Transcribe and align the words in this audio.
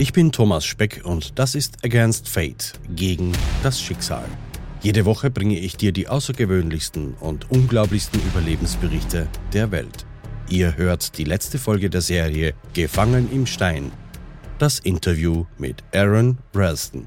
Ich 0.00 0.12
bin 0.12 0.30
Thomas 0.30 0.64
Speck 0.64 1.00
und 1.02 1.40
das 1.40 1.56
ist 1.56 1.84
Against 1.84 2.28
Fate, 2.28 2.74
gegen 2.94 3.32
das 3.64 3.82
Schicksal. 3.82 4.24
Jede 4.80 5.04
Woche 5.04 5.28
bringe 5.28 5.58
ich 5.58 5.76
dir 5.76 5.90
die 5.90 6.06
außergewöhnlichsten 6.06 7.14
und 7.14 7.50
unglaublichsten 7.50 8.20
Überlebensberichte 8.28 9.26
der 9.52 9.72
Welt. 9.72 10.06
Ihr 10.48 10.76
hört 10.76 11.18
die 11.18 11.24
letzte 11.24 11.58
Folge 11.58 11.90
der 11.90 12.00
Serie 12.00 12.54
Gefangen 12.74 13.28
im 13.32 13.44
Stein. 13.44 13.90
Das 14.60 14.78
Interview 14.78 15.46
mit 15.58 15.82
Aaron 15.92 16.38
Ralston. 16.54 17.04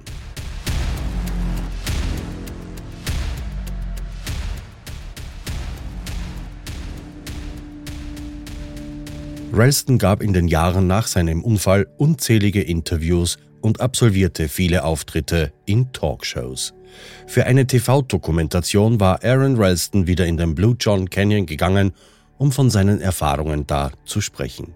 Ralston 9.54 9.97
gab 9.97 10.23
in 10.23 10.31
den 10.31 10.47
Jahren 10.47 10.87
nach 10.87 11.07
seinem 11.07 11.43
Unfall 11.43 11.86
unzählige 11.97 12.61
Interviews 12.61 13.37
und 13.60 13.82
absolvierte 13.82 14.47
viele 14.47 14.86
Auftritte 14.86 15.51
in 15.65 15.91
Talkshows. 15.91 16.74
Für 17.27 17.46
eine 17.46 17.68
TV-Dokumentation 17.68 19.01
war 19.01 19.24
Aaron 19.25 19.57
Ralston 19.57 20.07
wieder 20.07 20.25
in 20.25 20.37
den 20.37 20.55
Blue 20.55 20.77
John 20.79 21.10
Canyon 21.10 21.46
gegangen, 21.46 21.91
um 22.37 22.54
von 22.54 22.69
seinen 22.69 23.01
Erfahrungen 23.01 23.68
da 23.68 23.91
zu 24.05 24.21
sprechen. 24.21 24.74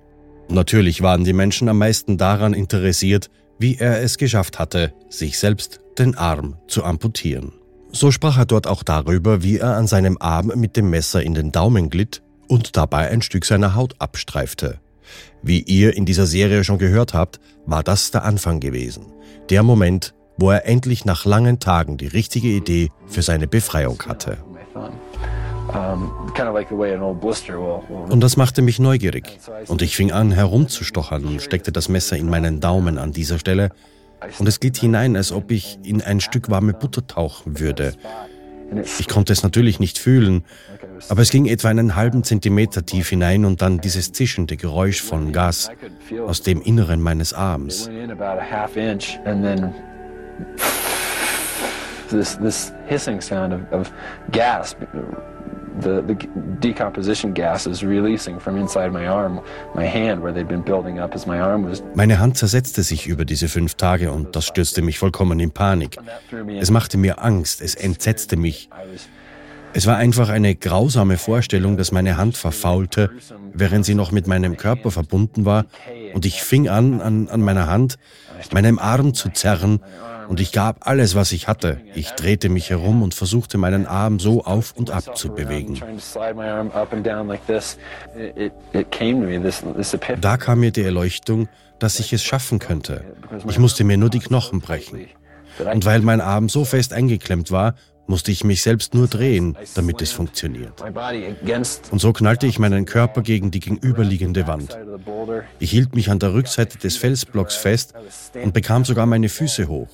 Natürlich 0.50 1.02
waren 1.02 1.24
die 1.24 1.34
Menschen 1.34 1.70
am 1.70 1.78
meisten 1.78 2.18
daran 2.18 2.54
interessiert, 2.54 3.30
wie 3.58 3.78
er 3.78 4.02
es 4.02 4.18
geschafft 4.18 4.60
hatte, 4.60 4.94
sich 5.10 5.40
selbst 5.40 5.80
den 5.98 6.16
Arm 6.16 6.58
zu 6.68 6.84
amputieren. 6.84 7.54
So 7.94 8.12
sprach 8.12 8.38
er 8.38 8.46
dort 8.46 8.68
auch 8.68 8.84
darüber, 8.84 9.42
wie 9.42 9.58
er 9.58 9.78
an 9.78 9.88
seinem 9.88 10.18
Arm 10.20 10.52
mit 10.56 10.76
dem 10.76 10.90
Messer 10.90 11.24
in 11.24 11.34
den 11.34 11.54
Daumen 11.54 11.90
glitt 11.90 12.22
und 12.48 12.78
dabei 12.78 13.10
ein 13.10 13.22
Stück 13.22 13.46
seiner 13.46 13.76
Haut 13.76 13.96
abstreifte. 14.00 14.80
Wie 15.42 15.60
ihr 15.60 15.96
in 15.96 16.06
dieser 16.06 16.26
Serie 16.26 16.64
schon 16.64 16.78
gehört 16.78 17.14
habt, 17.14 17.40
war 17.66 17.84
das 17.84 18.12
der 18.12 18.24
Anfang 18.24 18.60
gewesen. 18.60 19.06
Der 19.50 19.64
Moment, 19.64 20.14
wo 20.38 20.50
er 20.50 20.66
endlich 20.66 21.06
nach 21.06 21.26
langen 21.26 21.60
Tagen 21.60 21.98
die 21.98 22.08
richtige 22.08 22.48
Idee 22.48 22.90
für 23.08 23.22
seine 23.22 23.48
Befreiung 23.48 24.02
hatte. 24.08 24.38
Und 28.10 28.22
das 28.22 28.38
machte 28.38 28.62
mich 28.62 28.80
neugierig. 28.80 29.40
Und 29.68 29.82
ich 29.82 29.96
fing 29.96 30.12
an 30.12 30.32
herumzustochern 30.32 31.26
und 31.26 31.42
steckte 31.42 31.72
das 31.72 31.90
Messer 31.90 32.18
in 32.18 32.30
meinen 32.30 32.60
Daumen 32.60 32.98
an 32.98 33.12
dieser 33.12 33.40
Stelle. 33.40 33.70
Und 34.40 34.48
es 34.48 34.60
glitt 34.60 34.78
hinein, 34.78 35.16
als 35.16 35.32
ob 35.32 35.52
ich 35.52 35.80
in 35.84 36.02
ein 36.02 36.20
Stück 36.20 36.50
warme 36.50 36.74
Butter 36.74 37.06
tauchen 37.06 37.60
würde. 37.60 37.94
Ich 39.00 39.08
konnte 39.08 39.34
es 39.34 39.44
natürlich 39.44 39.80
nicht 39.80 39.98
fühlen, 39.98 40.44
aber 41.10 41.22
es 41.22 41.30
ging 41.30 41.46
etwa 41.46 41.70
einen 41.70 41.96
halben 41.96 42.24
Zentimeter 42.24 42.86
tief 42.86 43.10
hinein 43.10 43.46
und 43.46 43.62
dann 43.62 43.80
dieses 43.80 44.12
zischende 44.12 44.58
Geräusch 44.58 45.02
von 45.02 45.32
Gas 45.32 45.70
aus 46.26 46.42
dem 46.42 46.62
Inneren 46.62 47.02
meines 47.02 47.34
Arms. 47.34 47.90
This, 52.08 52.38
this 52.38 52.72
hissing 52.86 53.20
sound 53.20 53.52
of, 53.52 53.62
of 53.72 53.92
gas 54.32 54.76
the, 55.82 56.04
the 56.08 56.16
decomposition 56.60 57.34
gases 57.34 57.84
releasing 57.84 58.40
from 58.40 58.58
inside 58.58 58.92
my 58.92 59.08
arm, 59.08 59.42
my 59.74 59.86
hand, 59.86 60.22
where 60.22 60.34
they'd 60.34 60.48
been 60.48 60.64
building 60.64 61.00
up 61.00 61.14
as 61.16 61.26
my 61.26 61.40
arm 61.40 61.66
was. 61.66 61.84
Meine 61.96 62.20
Hand 62.20 62.38
zersetzte 62.38 62.84
sich 62.84 63.08
über 63.08 63.26
diese 63.26 63.48
fünf 63.48 63.76
Tage 63.76 64.12
und 64.12 64.36
das 64.36 64.46
stürzte 64.46 64.82
mich 64.82 65.00
vollkommen 65.00 65.40
in 65.40 65.52
Panik. 65.52 65.98
Es 66.60 66.72
machte 66.72 66.98
mir 66.98 67.24
Angst, 67.24 67.62
es 67.62 67.76
entsetzte 67.76 68.38
mich. 68.38 68.70
Es 69.78 69.86
war 69.88 69.98
einfach 69.98 70.30
eine 70.30 70.56
grausame 70.56 71.18
Vorstellung, 71.18 71.76
dass 71.76 71.92
meine 71.92 72.16
Hand 72.16 72.38
verfaulte, 72.38 73.10
während 73.52 73.86
sie 73.86 73.94
noch 73.94 74.14
mit 74.14 74.26
meinem 74.26 74.56
Körper 74.56 74.90
verbunden 74.90 75.44
war, 75.44 75.66
und 76.14 76.26
ich 76.26 76.42
fing 76.42 76.70
an, 76.70 77.02
an, 77.02 77.28
an 77.28 77.42
meiner 77.42 77.68
Hand, 77.68 77.98
meinem 78.52 78.80
Arm 78.80 79.14
zu 79.14 79.30
zerren, 79.30 79.82
und 80.28 80.40
ich 80.40 80.52
gab 80.52 80.88
alles, 80.88 81.16
was 81.16 81.32
ich 81.32 81.48
hatte. 81.48 81.80
Ich 81.94 82.12
drehte 82.12 82.50
mich 82.50 82.70
herum 82.70 83.04
und 83.04 83.14
versuchte 83.14 83.58
meinen 83.58 83.86
Arm 83.86 84.20
so 84.20 84.44
auf 84.44 84.74
und 84.76 84.90
ab 84.90 85.16
zu 85.16 85.30
bewegen. 85.30 85.80
Da 90.22 90.38
kam 90.38 90.60
mir 90.60 90.72
die 90.72 90.82
Erleuchtung, 90.82 91.48
dass 91.80 92.00
ich 92.00 92.14
es 92.14 92.24
schaffen 92.24 92.60
könnte. 92.60 93.04
Ich 93.48 93.60
musste 93.60 93.84
mir 93.84 93.98
nur 93.98 94.10
die 94.10 94.20
Knochen 94.20 94.62
brechen. 94.62 95.08
Und 95.72 95.86
weil 95.86 96.02
mein 96.02 96.22
Arm 96.22 96.50
so 96.50 96.66
fest 96.66 96.94
eingeklemmt 96.94 97.52
war, 97.52 97.76
musste 98.08 98.32
ich 98.32 98.44
mich 98.44 98.62
selbst 98.62 98.94
nur 98.94 99.08
drehen, 99.08 99.58
damit 99.76 100.02
es 100.02 100.12
funktioniert. 100.12 100.84
Und 101.92 102.00
so 102.00 102.14
knallte 102.14 102.48
ich 102.48 102.60
meinen 102.60 102.86
Körper 102.86 103.22
gegen 103.22 103.52
die 103.52 103.60
gegenüberliegende 103.60 104.48
Wand. 104.48 104.78
Ich 105.60 105.72
hielt 105.72 105.96
mich 105.96 106.10
an 106.10 106.20
der 106.20 106.34
Rückseite 106.34 106.78
des 106.78 106.98
Felsblocks 106.98 107.56
fest 107.56 107.94
und 108.42 108.54
bekam 108.54 108.86
sogar 108.86 109.06
meine 109.06 109.30
Füße 109.30 109.68
hoch. 109.68 109.90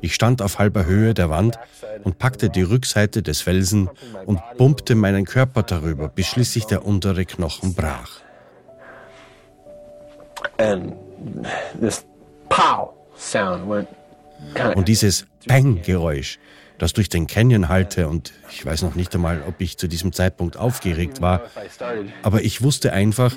Ich 0.00 0.14
stand 0.14 0.42
auf 0.42 0.58
halber 0.58 0.84
Höhe 0.84 1.14
der 1.14 1.30
Wand 1.30 1.58
und 2.04 2.18
packte 2.18 2.50
die 2.50 2.62
Rückseite 2.62 3.22
des 3.22 3.40
Felsen 3.40 3.88
und 4.26 4.40
pumpte 4.56 4.94
meinen 4.94 5.24
Körper 5.24 5.62
darüber, 5.62 6.08
bis 6.08 6.26
schließlich 6.26 6.66
der 6.66 6.84
untere 6.84 7.24
Knochen 7.24 7.74
brach. 7.74 8.20
Und 14.74 14.88
dieses 14.88 15.26
Bang-Geräusch, 15.46 16.38
das 16.78 16.92
durch 16.92 17.08
den 17.08 17.26
Canyon 17.26 17.68
hallte 17.68 18.08
und 18.08 18.32
ich 18.50 18.64
weiß 18.64 18.82
noch 18.82 18.94
nicht 18.94 19.14
einmal, 19.14 19.42
ob 19.46 19.60
ich 19.60 19.78
zu 19.78 19.88
diesem 19.88 20.12
Zeitpunkt 20.12 20.56
aufgeregt 20.56 21.20
war, 21.20 21.42
aber 22.22 22.42
ich 22.42 22.62
wusste 22.62 22.92
einfach, 22.92 23.36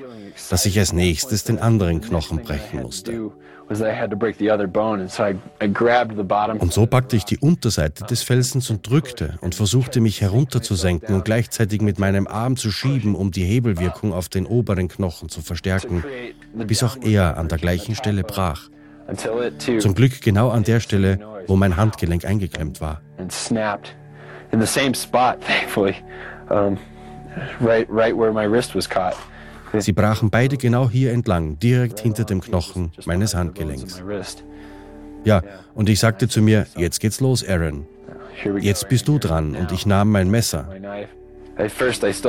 dass 0.49 0.65
ich 0.65 0.77
als 0.79 0.93
nächstes 0.93 1.43
den 1.43 1.59
anderen 1.59 2.01
Knochen 2.01 2.41
brechen 2.41 2.81
musste. 2.81 3.31
Und 6.59 6.73
so 6.73 6.87
packte 6.87 7.15
ich 7.15 7.25
die 7.25 7.37
Unterseite 7.37 8.03
des 8.05 8.23
Felsens 8.23 8.69
und 8.71 8.89
drückte 8.89 9.37
und 9.41 9.53
versuchte 9.53 10.01
mich 10.01 10.21
herunterzusenken 10.21 11.13
und 11.13 11.23
gleichzeitig 11.23 11.81
mit 11.81 11.99
meinem 11.99 12.25
Arm 12.25 12.57
zu 12.57 12.71
schieben, 12.71 13.13
um 13.13 13.29
die 13.29 13.43
Hebelwirkung 13.43 14.11
auf 14.11 14.27
den 14.27 14.47
oberen 14.47 14.87
Knochen 14.87 15.29
zu 15.29 15.41
verstärken, 15.41 16.03
bis 16.55 16.81
auch 16.81 16.97
er 17.03 17.37
an 17.37 17.47
der 17.47 17.59
gleichen 17.59 17.93
Stelle 17.93 18.23
brach. 18.23 18.69
Zum 19.79 19.93
Glück 19.93 20.21
genau 20.21 20.49
an 20.49 20.63
der 20.63 20.79
Stelle, 20.79 21.19
wo 21.45 21.55
mein 21.55 21.77
Handgelenk 21.77 22.25
eingeklemmt 22.25 22.81
war. 22.81 23.01
In 24.51 24.59
the 24.59 24.67
same 24.67 24.93
spot, 24.93 25.41
thankfully, 25.43 25.95
um, 26.49 26.77
right, 27.59 27.87
right 27.89 28.15
where 28.15 28.31
my 28.31 28.45
wrist 28.45 28.73
was 28.75 28.87
caught. 28.87 29.15
Sie 29.77 29.91
brachen 29.91 30.31
beide 30.31 30.57
genau 30.57 30.89
hier 30.89 31.13
entlang, 31.13 31.59
direkt 31.59 31.99
hinter 31.99 32.23
dem 32.23 32.41
Knochen 32.41 32.91
meines 33.05 33.35
Handgelenks. 33.35 34.01
Ja, 35.23 35.43
und 35.75 35.89
ich 35.89 35.99
sagte 35.99 36.27
zu 36.27 36.41
mir, 36.41 36.65
jetzt 36.75 36.99
geht's 36.99 37.19
los, 37.19 37.47
Aaron. 37.47 37.85
Jetzt 38.61 38.89
bist 38.89 39.07
du 39.07 39.19
dran 39.19 39.55
und 39.55 39.71
ich 39.71 39.85
nahm 39.85 40.11
mein 40.11 40.31
Messer. 40.31 40.67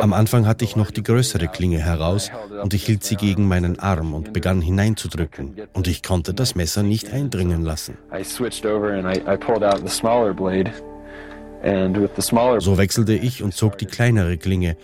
Am 0.00 0.12
Anfang 0.12 0.46
hatte 0.46 0.64
ich 0.64 0.74
noch 0.74 0.90
die 0.90 1.04
größere 1.04 1.46
Klinge 1.46 1.78
heraus 1.78 2.30
und 2.62 2.74
ich 2.74 2.84
hielt 2.84 3.04
sie 3.04 3.14
gegen 3.14 3.46
meinen 3.46 3.78
Arm 3.78 4.12
und 4.12 4.32
begann 4.32 4.60
hineinzudrücken 4.60 5.54
und 5.72 5.86
ich 5.86 6.02
konnte 6.02 6.34
das 6.34 6.56
Messer 6.56 6.82
nicht 6.82 7.12
eindringen 7.12 7.62
lassen. 7.62 7.96
So 12.60 12.78
wechselte 12.78 13.12
ich 13.12 13.42
und 13.42 13.54
zog 13.54 13.78
die 13.78 13.86
kleinere 13.86 14.36
Klinge 14.36 14.76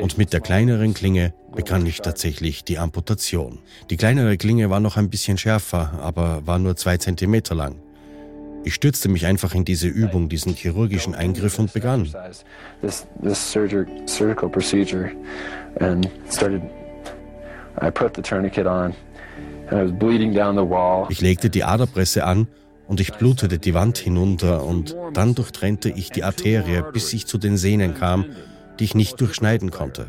und 0.00 0.18
mit 0.18 0.32
der 0.32 0.40
kleineren 0.40 0.92
Klinge 0.92 1.32
begann 1.54 1.86
ich 1.86 2.00
tatsächlich 2.00 2.64
die 2.64 2.78
Amputation. 2.78 3.60
Die 3.88 3.96
kleinere 3.96 4.36
Klinge 4.36 4.68
war 4.68 4.80
noch 4.80 4.96
ein 4.96 5.08
bisschen 5.10 5.38
schärfer, 5.38 5.92
aber 6.02 6.46
war 6.46 6.58
nur 6.58 6.76
zwei 6.76 6.96
Zentimeter 6.98 7.54
lang. 7.54 7.76
Ich 8.64 8.74
stürzte 8.74 9.08
mich 9.10 9.26
einfach 9.26 9.54
in 9.54 9.64
diese 9.64 9.88
Übung, 9.88 10.28
diesen 10.28 10.54
chirurgischen 10.54 11.14
Eingriff 11.14 11.58
und 11.58 11.72
begann. 11.72 12.08
Ich 21.10 21.20
legte 21.20 21.50
die 21.50 21.64
Aderpresse 21.64 22.24
an 22.24 22.48
und 22.88 23.00
ich 23.00 23.12
blutete 23.14 23.58
die 23.58 23.74
Wand 23.74 23.98
hinunter 23.98 24.64
und 24.64 24.96
dann 25.12 25.34
durchtrennte 25.34 25.90
ich 25.90 26.10
die 26.10 26.24
Arterie, 26.24 26.82
bis 26.92 27.12
ich 27.12 27.26
zu 27.26 27.38
den 27.38 27.56
Sehnen 27.56 27.94
kam, 27.94 28.24
die 28.78 28.84
ich 28.84 28.94
nicht 28.94 29.20
durchschneiden 29.20 29.70
konnte. 29.70 30.06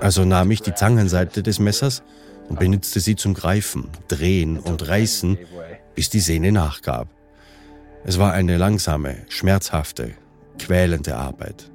Also 0.00 0.24
nahm 0.24 0.50
ich 0.50 0.62
die 0.62 0.74
Zangenseite 0.74 1.42
des 1.42 1.58
Messers 1.58 2.02
und 2.50 2.58
benutzte 2.58 3.00
sie 3.00 3.16
zum 3.16 3.32
Greifen, 3.32 3.88
Drehen 4.08 4.58
und 4.58 4.86
Reißen, 4.86 5.38
bis 5.94 6.10
die 6.10 6.20
Sehne 6.20 6.52
nachgab. 6.52 7.08
Es 8.04 8.18
war 8.18 8.32
eine 8.32 8.56
langsame, 8.56 9.18
schmerzhafte, 9.28 10.12
quälende 10.58 11.16
Arbeit. 11.16 11.70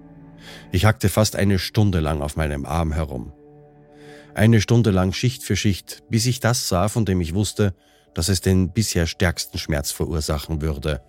Ich 0.71 0.85
hackte 0.85 1.07
fast 1.09 1.37
eine 1.37 1.59
Stunde 1.59 2.01
lang 2.01 2.21
auf 2.21 2.35
meinem 2.35 2.65
Arm 2.65 2.91
herum. 2.91 3.31
Eine 4.33 4.59
Stunde 4.59 4.91
lang 4.91 5.13
Schicht 5.13 5.43
für 5.43 5.55
Schicht, 5.55 6.03
bis 6.09 6.25
ich 6.25 6.41
das 6.41 6.67
sah, 6.67 6.89
von 6.89 7.05
dem 7.05 7.21
ich 7.21 7.33
wusste, 7.33 7.73
dass 8.13 8.27
es 8.27 8.41
den 8.41 8.71
bisher 8.71 9.07
stärksten 9.07 9.57
Schmerz 9.57 9.91
verursachen 9.91 10.61
würde. 10.61 11.01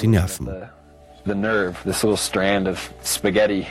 Die 0.00 0.06
Nerven. 0.06 0.48
The 1.24 1.34
nerve, 1.34 1.76
this 1.84 2.02
little 2.02 2.16
strand 2.16 2.66
of 2.66 2.92
spaghetti 3.04 3.66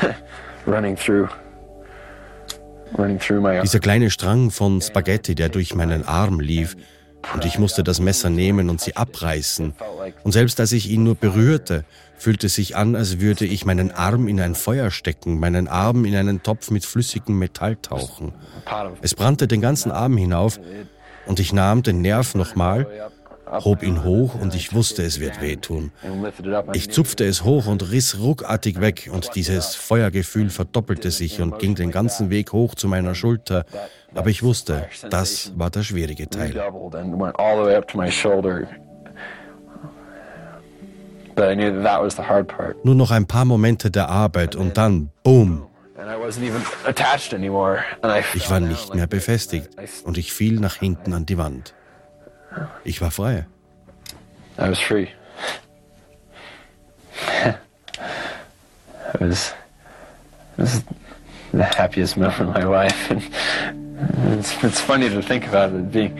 running 0.66 0.96
through 0.96 1.28
Dieser 3.62 3.80
kleine 3.80 4.10
Strang 4.10 4.50
von 4.50 4.80
Spaghetti, 4.80 5.34
der 5.34 5.48
durch 5.48 5.74
meinen 5.74 6.04
Arm 6.06 6.40
lief, 6.40 6.76
und 7.34 7.44
ich 7.44 7.58
musste 7.58 7.82
das 7.82 8.00
Messer 8.00 8.30
nehmen 8.30 8.70
und 8.70 8.80
sie 8.80 8.96
abreißen. 8.96 9.74
Und 10.22 10.32
selbst 10.32 10.60
als 10.60 10.72
ich 10.72 10.88
ihn 10.88 11.02
nur 11.02 11.16
berührte, 11.16 11.84
fühlte 12.16 12.46
es 12.46 12.54
sich 12.54 12.76
an, 12.76 12.94
als 12.94 13.20
würde 13.20 13.44
ich 13.44 13.64
meinen 13.64 13.90
Arm 13.90 14.28
in 14.28 14.40
ein 14.40 14.54
Feuer 14.54 14.90
stecken, 14.90 15.38
meinen 15.38 15.68
Arm 15.68 16.04
in 16.04 16.14
einen 16.14 16.42
Topf 16.42 16.70
mit 16.70 16.86
flüssigem 16.86 17.38
Metall 17.38 17.76
tauchen. 17.76 18.32
Es 19.02 19.14
brannte 19.14 19.48
den 19.48 19.60
ganzen 19.60 19.90
Arm 19.90 20.16
hinauf 20.16 20.60
und 21.26 21.40
ich 21.40 21.52
nahm 21.52 21.82
den 21.82 22.00
Nerv 22.00 22.34
nochmal 22.34 22.86
hob 23.50 23.82
ihn 23.82 24.04
hoch 24.04 24.34
und 24.34 24.54
ich 24.54 24.74
wusste, 24.74 25.02
es 25.02 25.20
wird 25.20 25.40
wehtun. 25.40 25.92
Ich 26.72 26.90
zupfte 26.90 27.24
es 27.24 27.44
hoch 27.44 27.66
und 27.66 27.90
riss 27.90 28.18
ruckartig 28.18 28.80
weg 28.80 29.08
und 29.12 29.34
dieses 29.34 29.74
Feuergefühl 29.74 30.50
verdoppelte 30.50 31.10
sich 31.10 31.40
und 31.40 31.58
ging 31.58 31.74
den 31.74 31.90
ganzen 31.90 32.30
Weg 32.30 32.52
hoch 32.52 32.74
zu 32.74 32.88
meiner 32.88 33.14
Schulter. 33.14 33.64
Aber 34.14 34.30
ich 34.30 34.42
wusste, 34.42 34.88
das 35.10 35.52
war 35.56 35.70
der 35.70 35.82
schwierige 35.82 36.28
Teil. 36.28 36.54
Nur 42.82 42.94
noch 42.94 43.10
ein 43.10 43.26
paar 43.26 43.44
Momente 43.44 43.90
der 43.90 44.08
Arbeit 44.08 44.56
und 44.56 44.76
dann, 44.76 45.10
boom, 45.22 45.66
ich 48.34 48.50
war 48.50 48.60
nicht 48.60 48.94
mehr 48.94 49.06
befestigt 49.06 49.70
und 50.04 50.18
ich 50.18 50.32
fiel 50.32 50.60
nach 50.60 50.76
hinten 50.76 51.12
an 51.14 51.26
die 51.26 51.38
Wand. 51.38 51.74
Ich 52.84 53.00
war 53.00 53.10
frei. 53.10 53.46
I 54.58 54.68
was 54.68 54.78
free. 54.78 55.08
it 59.14 59.20
was, 59.20 59.54
it 60.56 60.62
was 60.62 60.82
the 61.52 61.64
happiest 61.64 62.16
moment 62.16 62.40
of 62.40 62.54
my 62.54 62.64
life. 62.64 63.10
It's, 64.38 64.64
it's 64.64 64.80
funny 64.80 65.08
to 65.08 65.22
think 65.22 65.46
about 65.46 65.74
it 65.74 65.92
being. 65.92 66.18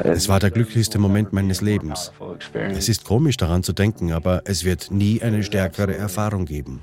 Es 0.00 0.28
war 0.28 0.40
der 0.40 0.50
glücklichste 0.50 0.98
Moment 0.98 1.32
meines 1.32 1.60
Lebens. 1.60 2.12
Es 2.52 2.88
ist 2.88 3.04
komisch 3.04 3.36
daran 3.36 3.62
zu 3.62 3.72
denken, 3.72 4.12
aber 4.12 4.42
es 4.44 4.64
wird 4.64 4.90
nie 4.90 5.22
eine 5.22 5.42
stärkere 5.42 5.96
Erfahrung 5.96 6.44
geben. 6.44 6.82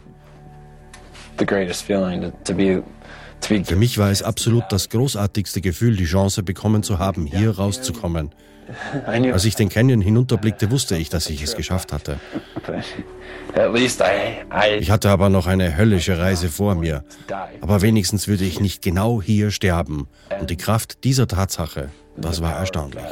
Für 3.66 3.76
mich 3.76 3.98
war 3.98 4.12
es 4.12 4.24
absolut 4.24 4.64
das 4.70 4.90
großartigste 4.90 5.62
Gefühl, 5.62 5.96
die 5.98 6.06
Chance 6.06 6.44
bekommen 6.44 6.84
zu 6.84 7.00
haben, 7.00 7.26
hier 7.26 7.58
rauszukommen. 7.58 8.32
Als 9.06 9.46
ich 9.46 9.56
den 9.56 9.70
Canyon 9.70 10.02
hinunterblickte, 10.02 10.72
wusste 10.72 10.96
ich, 10.98 11.10
dass 11.10 11.30
ich 11.30 11.42
es 11.44 11.56
geschafft 11.56 11.92
hatte. 11.92 12.20
Ich 14.80 14.92
hatte 14.92 15.10
aber 15.10 15.30
noch 15.30 15.48
eine 15.48 15.76
höllische 15.76 16.18
Reise 16.18 16.50
vor 16.50 16.76
mir. 16.76 17.04
Aber 17.60 17.82
wenigstens 17.82 18.28
würde 18.28 18.46
ich 18.46 18.60
nicht 18.60 18.82
genau 18.82 19.22
hier 19.22 19.52
sterben. 19.52 20.08
Und 20.40 20.50
die 20.50 20.58
Kraft 20.58 21.04
dieser 21.04 21.28
Tatsache, 21.28 21.90
das 22.16 22.42
war 22.42 22.56
erstaunlich. 22.56 23.04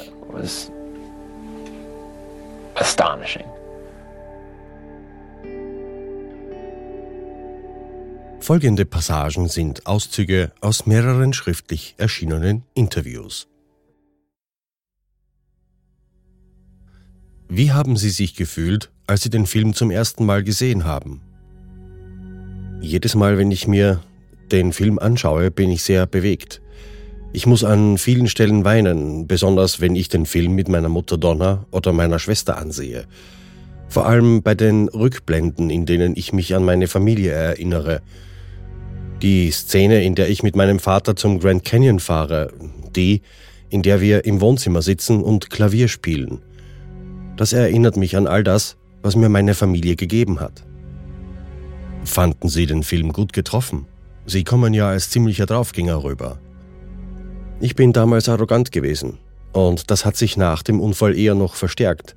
Folgende 8.42 8.86
Passagen 8.86 9.48
sind 9.48 9.86
Auszüge 9.86 10.52
aus 10.62 10.86
mehreren 10.86 11.34
schriftlich 11.34 11.96
erschienenen 11.98 12.64
Interviews. 12.74 13.48
Wie 17.48 17.72
haben 17.72 17.98
Sie 17.98 18.10
sich 18.10 18.36
gefühlt, 18.36 18.92
als 19.08 19.24
Sie 19.24 19.30
den 19.30 19.46
Film 19.46 19.74
zum 19.74 19.92
ersten 19.92 20.26
Mal 20.26 20.44
gesehen 20.44 20.86
haben? 20.86 21.22
Jedes 22.82 23.14
Mal, 23.14 23.38
wenn 23.38 23.52
ich 23.52 23.68
mir 23.68 24.02
den 24.52 24.72
Film 24.72 25.00
anschaue, 25.00 25.52
bin 25.52 25.70
ich 25.70 25.84
sehr 25.84 26.08
bewegt. 26.08 26.62
Ich 27.34 27.46
muss 27.46 27.64
an 27.64 27.98
vielen 27.98 28.28
Stellen 28.28 28.64
weinen, 28.64 29.28
besonders 29.28 29.82
wenn 29.82 29.96
ich 29.96 30.10
den 30.10 30.26
Film 30.26 30.56
mit 30.56 30.70
meiner 30.70 30.90
Mutter 30.90 31.18
Donna 31.18 31.66
oder 31.72 31.94
meiner 31.94 32.20
Schwester 32.20 32.58
ansehe. 32.58 33.06
Vor 33.90 34.06
allem 34.06 34.42
bei 34.44 34.56
den 34.56 34.88
Rückblenden, 34.88 35.70
in 35.70 35.86
denen 35.86 36.16
ich 36.16 36.34
mich 36.34 36.56
an 36.56 36.64
meine 36.64 36.88
Familie 36.88 37.32
erinnere. 37.32 38.02
Die 39.21 39.51
Szene, 39.51 40.04
in 40.04 40.16
der 40.16 40.30
ich 40.30 40.44
mit 40.44 40.56
meinem 40.56 40.80
Vater 40.80 41.16
zum 41.16 41.39
Grand 41.39 41.66
Canyon 41.66 42.00
fahre, 42.00 42.54
die, 42.95 43.21
in 43.69 43.81
der 43.81 44.00
wir 44.00 44.24
im 44.24 44.39
Wohnzimmer 44.39 44.81
sitzen 44.81 45.21
und 45.21 45.50
Klavier 45.50 45.89
spielen. 45.89 46.42
Das 47.36 47.51
erinnert 47.51 47.98
mich 47.98 48.16
an 48.16 48.27
all 48.27 48.44
das, 48.44 48.77
was 49.01 49.18
mir 49.18 49.27
meine 49.27 49.56
Familie 49.56 49.98
gegeben 49.98 50.39
hat. 50.39 50.63
Fanden 52.06 52.48
Sie 52.48 52.66
den 52.66 52.83
Film 52.83 53.12
gut 53.12 53.33
getroffen? 53.33 53.88
Sie 54.25 54.45
kommen 54.45 54.74
ja 54.74 54.89
als 54.89 55.10
ziemlicher 55.10 55.45
Draufgänger 55.45 56.04
rüber. 56.04 56.39
Ich 57.60 57.75
bin 57.75 57.92
damals 57.92 58.30
arrogant 58.30 58.71
gewesen 58.71 59.18
und 59.51 59.92
das 59.92 60.06
hat 60.06 60.16
sich 60.16 60.38
nach 60.38 60.63
dem 60.63 60.80
Unfall 60.80 61.18
eher 61.18 61.36
noch 61.36 61.56
verstärkt. 61.56 62.16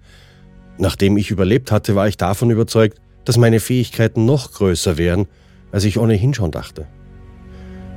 Nachdem 0.79 1.17
ich 1.17 1.33
überlebt 1.33 1.73
hatte, 1.73 1.97
war 1.97 2.07
ich 2.07 2.17
davon 2.17 2.51
überzeugt, 2.51 2.99
dass 3.25 3.39
meine 3.39 3.59
Fähigkeiten 3.59 4.25
noch 4.25 4.53
größer 4.53 4.99
wären, 4.99 5.27
als 5.73 5.85
ich 5.85 5.99
ohnehin 5.99 6.35
schon 6.35 6.51
dachte. 6.51 6.87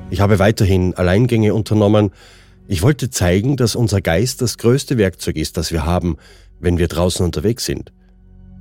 Ich 0.09 0.21
habe 0.21 0.39
weiterhin 0.39 0.93
Alleingänge 0.95 1.53
unternommen. 1.53 2.11
Ich 2.67 2.81
wollte 2.81 3.09
zeigen, 3.09 3.57
dass 3.57 3.75
unser 3.75 4.01
Geist 4.01 4.41
das 4.41 4.57
größte 4.57 4.97
Werkzeug 4.97 5.35
ist, 5.35 5.57
das 5.57 5.71
wir 5.71 5.85
haben, 5.85 6.17
wenn 6.59 6.77
wir 6.77 6.87
draußen 6.87 7.25
unterwegs 7.25 7.65
sind. 7.65 7.91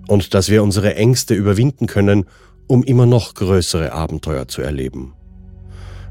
Und 0.08 0.34
dass 0.34 0.50
wir 0.50 0.62
unsere 0.62 0.94
Ängste 0.96 1.34
überwinden 1.34 1.86
können, 1.86 2.26
um 2.66 2.82
immer 2.82 3.06
noch 3.06 3.34
größere 3.34 3.92
Abenteuer 3.92 4.48
zu 4.48 4.62
erleben. 4.62 5.14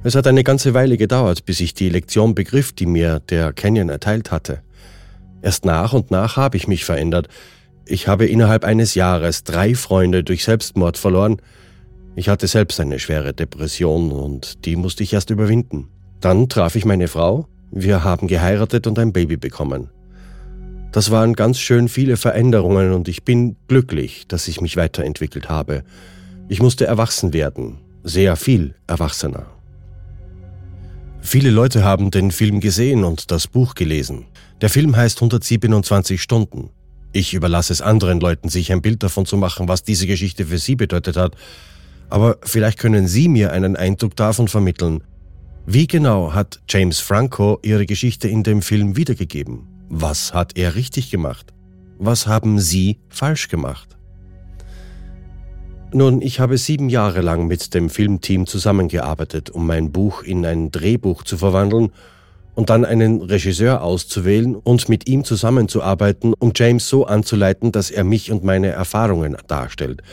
Es 0.04 0.16
hat 0.16 0.28
eine 0.28 0.44
ganze 0.44 0.74
Weile 0.74 0.98
gedauert, 0.98 1.46
bis 1.46 1.60
ich 1.62 1.74
die 1.74 1.90
Lektion 1.90 2.36
begriff, 2.36 2.74
die 2.74 2.86
mir 2.86 3.20
der 3.22 3.54
Canyon 3.54 3.90
erteilt 3.90 4.32
hatte. 4.32 4.62
Erst 5.42 5.66
nach 5.66 5.94
und 5.94 6.12
nach 6.12 6.36
habe 6.38 6.58
ich 6.58 6.68
mich 6.68 6.86
verändert. 6.86 7.28
Ich 7.86 8.08
habe 8.08 8.26
innerhalb 8.26 8.64
eines 8.64 8.96
Jahres 8.96 9.44
drei 9.44 9.76
Freunde 9.76 10.24
durch 10.24 10.44
Selbstmord 10.44 10.98
verloren. 10.98 11.42
Ich 12.15 12.30
hatte 12.30 12.48
selbst 12.48 12.80
eine 12.80 13.00
schwere 13.00 13.33
Depression 13.33 14.12
und 14.12 14.65
die 14.65 14.75
musste 14.75 15.04
ich 15.04 15.13
erst 15.13 15.31
überwinden. 15.31 15.88
Dann 16.21 16.48
traf 16.48 16.75
ich 16.75 16.86
meine 16.86 17.07
Frau, 17.07 17.48
wir 17.71 18.04
haben 18.04 18.27
geheiratet 18.27 18.86
und 18.86 19.00
ein 19.00 19.13
Baby 19.13 19.38
bekommen. 19.38 19.89
Das 20.92 21.10
waren 21.10 21.33
ganz 21.33 21.60
schön 21.60 21.89
viele 21.89 22.18
Veränderungen 22.18 22.94
und 22.94 23.07
ich 23.07 23.24
bin 23.24 23.56
glücklich, 23.68 24.27
dass 24.27 24.48
ich 24.48 24.62
mich 24.62 24.77
weiterentwickelt 24.77 25.50
habe. 25.50 25.83
Ich 26.50 26.62
musste 26.62 26.86
erwachsen 26.86 27.33
werden, 27.33 27.80
sehr 28.04 28.36
viel 28.36 28.75
erwachsener. 28.86 29.47
Viele 31.19 31.49
Leute 31.49 31.83
haben 31.83 32.11
den 32.11 32.30
Film 32.30 32.59
gesehen 32.59 33.06
und 33.06 33.31
das 33.31 33.47
Buch 33.47 33.73
gelesen. 33.73 34.26
Der 34.61 34.69
Film 34.69 34.95
heißt 34.95 35.18
127 35.18 36.21
Stunden. 36.21 36.69
Ich 37.11 37.33
überlasse 37.33 37.73
es 37.73 37.81
anderen 37.81 38.19
Leuten, 38.19 38.49
sich 38.49 38.71
ein 38.71 38.81
Bild 38.83 39.02
davon 39.02 39.26
zu 39.26 39.35
machen, 39.35 39.68
was 39.68 39.83
diese 39.83 40.06
Geschichte 40.06 40.45
für 40.45 40.59
sie 40.59 40.76
bedeutet 40.76 41.18
hat. 41.18 41.35
Aber 42.14 42.38
vielleicht 42.44 42.78
können 42.78 43.08
Sie 43.08 43.28
mir 43.28 43.52
einen 43.54 43.76
Eindruck 43.76 44.16
davon 44.16 44.48
vermitteln. 44.48 45.04
Wie 45.66 45.88
genau 45.88 46.32
hat 46.32 46.60
James 46.70 47.00
Franco 47.00 47.58
Ihre 47.64 47.88
Geschichte 47.88 48.28
in 48.28 48.44
dem 48.44 48.62
Film 48.62 48.96
wiedergegeben? 48.96 49.66
Was 49.90 50.32
hat 50.32 50.56
er 50.56 50.76
richtig 50.76 51.10
gemacht? 51.10 51.56
Was 51.98 52.28
haben 52.28 52.60
Sie 52.60 53.00
falsch 53.10 53.48
gemacht? 53.48 53.98
Nun, 55.92 56.22
ich 56.22 56.40
habe 56.40 56.60
sieben 56.60 56.88
Jahre 56.88 57.22
lang 57.22 57.48
mit 57.48 57.74
dem 57.74 57.90
Filmteam 57.90 58.46
zusammengearbeitet, 58.46 59.50
um 59.50 59.66
mein 59.66 59.92
Buch 59.92 60.22
in 60.22 60.46
ein 60.46 60.70
Drehbuch 60.70 61.24
zu 61.24 61.36
verwandeln 61.40 61.90
und 62.54 62.70
dann 62.70 62.86
einen 62.86 63.24
Regisseur 63.24 63.82
auszuwählen 63.82 64.56
und 64.56 64.88
mit 64.88 65.10
ihm 65.10 65.24
zusammenzuarbeiten, 65.24 66.36
um 66.38 66.52
James 66.56 66.88
so 66.88 67.08
anzuleiten, 67.08 67.72
dass 67.72 67.90
er 67.90 68.04
mich 68.04 68.32
und 68.32 68.44
meine 68.44 68.68
Erfahrungen 68.68 69.36
darstellt. 69.48 70.04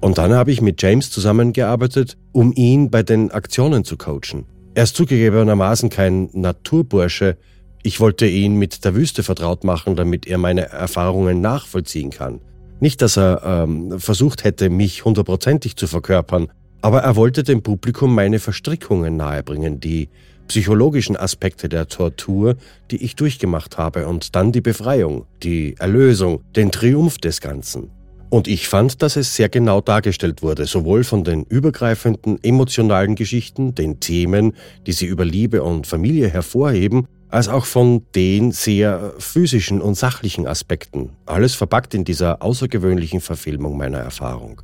Und 0.00 0.18
dann 0.18 0.32
habe 0.32 0.52
ich 0.52 0.60
mit 0.60 0.80
James 0.80 1.10
zusammengearbeitet, 1.10 2.16
um 2.32 2.52
ihn 2.54 2.90
bei 2.90 3.02
den 3.02 3.30
Aktionen 3.30 3.84
zu 3.84 3.96
coachen. 3.96 4.46
Er 4.74 4.84
ist 4.84 4.96
zugegebenermaßen 4.96 5.90
kein 5.90 6.30
Naturbursche, 6.32 7.36
ich 7.82 8.00
wollte 8.00 8.26
ihn 8.26 8.56
mit 8.56 8.84
der 8.84 8.94
Wüste 8.94 9.22
vertraut 9.22 9.64
machen, 9.64 9.96
damit 9.96 10.26
er 10.26 10.38
meine 10.38 10.68
Erfahrungen 10.68 11.40
nachvollziehen 11.40 12.10
kann. 12.10 12.40
Nicht, 12.80 13.02
dass 13.02 13.16
er 13.16 13.42
ähm, 13.44 13.98
versucht 13.98 14.44
hätte, 14.44 14.70
mich 14.70 15.04
hundertprozentig 15.04 15.76
zu 15.76 15.86
verkörpern, 15.86 16.48
aber 16.80 17.00
er 17.00 17.16
wollte 17.16 17.42
dem 17.42 17.62
Publikum 17.62 18.14
meine 18.14 18.38
Verstrickungen 18.38 19.16
nahebringen, 19.16 19.80
die 19.80 20.10
psychologischen 20.46 21.16
Aspekte 21.16 21.68
der 21.68 21.88
Tortur, 21.88 22.56
die 22.90 23.02
ich 23.02 23.16
durchgemacht 23.16 23.78
habe, 23.78 24.06
und 24.06 24.36
dann 24.36 24.52
die 24.52 24.60
Befreiung, 24.60 25.26
die 25.42 25.74
Erlösung, 25.78 26.42
den 26.54 26.70
Triumph 26.70 27.18
des 27.18 27.40
Ganzen. 27.40 27.90
Und 28.30 28.46
ich 28.46 28.68
fand, 28.68 29.00
dass 29.02 29.16
es 29.16 29.34
sehr 29.34 29.48
genau 29.48 29.80
dargestellt 29.80 30.42
wurde, 30.42 30.66
sowohl 30.66 31.02
von 31.02 31.24
den 31.24 31.44
übergreifenden 31.44 32.42
emotionalen 32.42 33.14
Geschichten, 33.14 33.74
den 33.74 34.00
Themen, 34.00 34.52
die 34.86 34.92
sie 34.92 35.06
über 35.06 35.24
Liebe 35.24 35.62
und 35.62 35.86
Familie 35.86 36.28
hervorheben, 36.28 37.06
als 37.30 37.48
auch 37.48 37.64
von 37.64 38.02
den 38.14 38.52
sehr 38.52 39.14
physischen 39.18 39.80
und 39.80 39.94
sachlichen 39.94 40.46
Aspekten. 40.46 41.10
Alles 41.24 41.54
verpackt 41.54 41.94
in 41.94 42.04
dieser 42.04 42.42
außergewöhnlichen 42.42 43.20
Verfilmung 43.20 43.76
meiner 43.78 43.98
Erfahrung. 43.98 44.60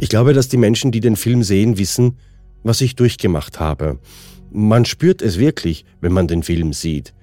Ich 0.00 0.08
glaube, 0.08 0.32
dass 0.32 0.48
die 0.48 0.56
Menschen, 0.56 0.90
die 0.90 1.00
den 1.00 1.16
Film 1.16 1.44
sehen, 1.44 1.78
wissen, 1.78 2.18
was 2.64 2.80
ich 2.80 2.96
durchgemacht 2.96 3.60
habe. 3.60 3.98
Man 4.50 4.84
spürt 4.84 5.22
es 5.22 5.38
wirklich, 5.38 5.84
wenn 6.00 6.12
man 6.12 6.26
den 6.26 6.42
Film 6.42 6.72
sieht. 6.72 7.14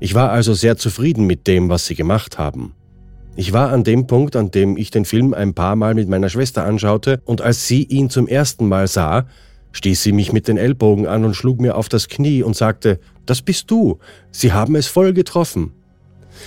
Ich 0.00 0.14
war 0.14 0.30
also 0.30 0.54
sehr 0.54 0.76
zufrieden 0.76 1.26
mit 1.26 1.46
dem, 1.46 1.68
was 1.68 1.86
sie 1.86 1.94
gemacht 1.94 2.38
haben. 2.38 2.74
Ich 3.34 3.54
war 3.54 3.70
an 3.70 3.82
dem 3.82 4.06
Punkt, 4.06 4.36
an 4.36 4.50
dem 4.50 4.76
ich 4.76 4.90
den 4.90 5.06
Film 5.06 5.32
ein 5.32 5.54
paar 5.54 5.74
Mal 5.74 5.94
mit 5.94 6.08
meiner 6.08 6.28
Schwester 6.28 6.64
anschaute, 6.64 7.22
und 7.24 7.40
als 7.40 7.66
sie 7.66 7.82
ihn 7.84 8.10
zum 8.10 8.28
ersten 8.28 8.68
Mal 8.68 8.88
sah, 8.88 9.26
stieß 9.72 10.02
sie 10.02 10.12
mich 10.12 10.34
mit 10.34 10.48
den 10.48 10.58
Ellbogen 10.58 11.06
an 11.06 11.24
und 11.24 11.34
schlug 11.34 11.58
mir 11.58 11.76
auf 11.76 11.88
das 11.88 12.08
Knie 12.08 12.42
und 12.42 12.54
sagte, 12.54 13.00
das 13.24 13.40
bist 13.40 13.70
du, 13.70 13.98
Sie 14.30 14.52
haben 14.52 14.76
es 14.76 14.86
voll 14.86 15.14
getroffen. 15.14 15.72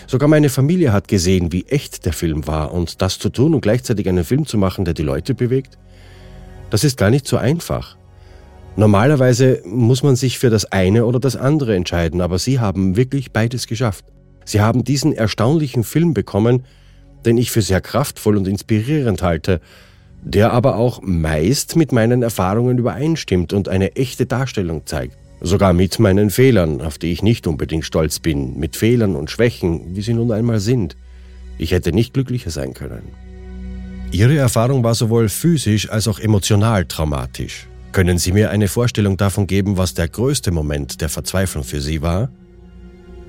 Sogar 0.06 0.30
meine 0.30 0.50
Familie 0.50 0.94
hat 0.94 1.08
gesehen, 1.08 1.52
wie 1.52 1.66
echt 1.66 2.06
der 2.06 2.14
Film 2.14 2.46
war, 2.46 2.72
und 2.72 3.02
das 3.02 3.18
zu 3.18 3.30
tun 3.30 3.56
und 3.56 3.62
gleichzeitig 3.62 4.08
einen 4.08 4.24
Film 4.24 4.46
zu 4.46 4.60
machen, 4.60 4.86
der 4.86 4.94
die 4.94 5.04
Leute 5.04 5.34
bewegt, 5.34 5.80
das 6.70 6.84
ist 6.84 6.98
gar 6.98 7.10
nicht 7.10 7.28
so 7.28 7.38
einfach. 7.38 7.98
Normalerweise 8.76 9.62
muss 9.66 10.04
man 10.04 10.16
sich 10.16 10.38
für 10.38 10.52
das 10.52 10.66
eine 10.72 11.06
oder 11.06 11.20
das 11.20 11.36
andere 11.36 11.76
entscheiden, 11.76 12.22
aber 12.22 12.38
Sie 12.38 12.60
haben 12.60 12.96
wirklich 12.96 13.32
beides 13.32 13.66
geschafft. 13.66 14.06
Sie 14.46 14.62
haben 14.62 14.84
diesen 14.84 15.14
erstaunlichen 15.14 15.84
Film 15.84 16.14
bekommen, 16.14 16.64
den 17.26 17.38
ich 17.38 17.52
für 17.52 17.62
sehr 17.62 17.82
kraftvoll 17.82 18.38
und 18.38 18.48
inspirierend 18.48 19.22
halte, 19.22 19.60
der 20.24 20.54
aber 20.54 20.78
auch 20.78 21.02
meist 21.02 21.76
mit 21.76 21.92
meinen 21.92 22.24
Erfahrungen 22.24 22.78
übereinstimmt 22.78 23.54
und 23.54 23.68
eine 23.68 23.96
echte 23.96 24.26
Darstellung 24.26 24.86
zeigt. 24.86 25.18
Sogar 25.42 25.74
mit 25.74 26.00
meinen 26.00 26.30
Fehlern, 26.30 26.82
auf 26.82 26.98
die 26.98 27.12
ich 27.12 27.22
nicht 27.22 27.46
unbedingt 27.46 27.86
stolz 27.86 28.20
bin, 28.20 28.58
mit 28.58 28.76
Fehlern 28.76 29.16
und 29.16 29.30
Schwächen, 29.30 29.96
wie 29.96 30.02
sie 30.02 30.14
nun 30.14 30.32
einmal 30.32 30.60
sind. 30.60 30.96
Ich 31.58 31.72
hätte 31.72 31.92
nicht 31.92 32.14
glücklicher 32.14 32.50
sein 32.52 32.74
können. 32.74 33.04
Ihre 34.12 34.38
Erfahrung 34.38 34.84
war 34.84 34.96
sowohl 34.96 35.30
physisch 35.30 35.90
als 35.90 36.08
auch 36.08 36.20
emotional 36.20 36.86
traumatisch. 36.86 37.68
Können 37.92 38.18
Sie 38.18 38.32
mir 38.32 38.50
eine 38.50 38.68
Vorstellung 38.68 39.18
davon 39.18 39.48
geben, 39.48 39.78
was 39.78 39.94
der 39.94 40.08
größte 40.08 40.52
Moment 40.52 41.02
der 41.02 41.10
Verzweiflung 41.10 41.64
für 41.64 41.82
Sie 41.82 42.02
war? 42.02 42.30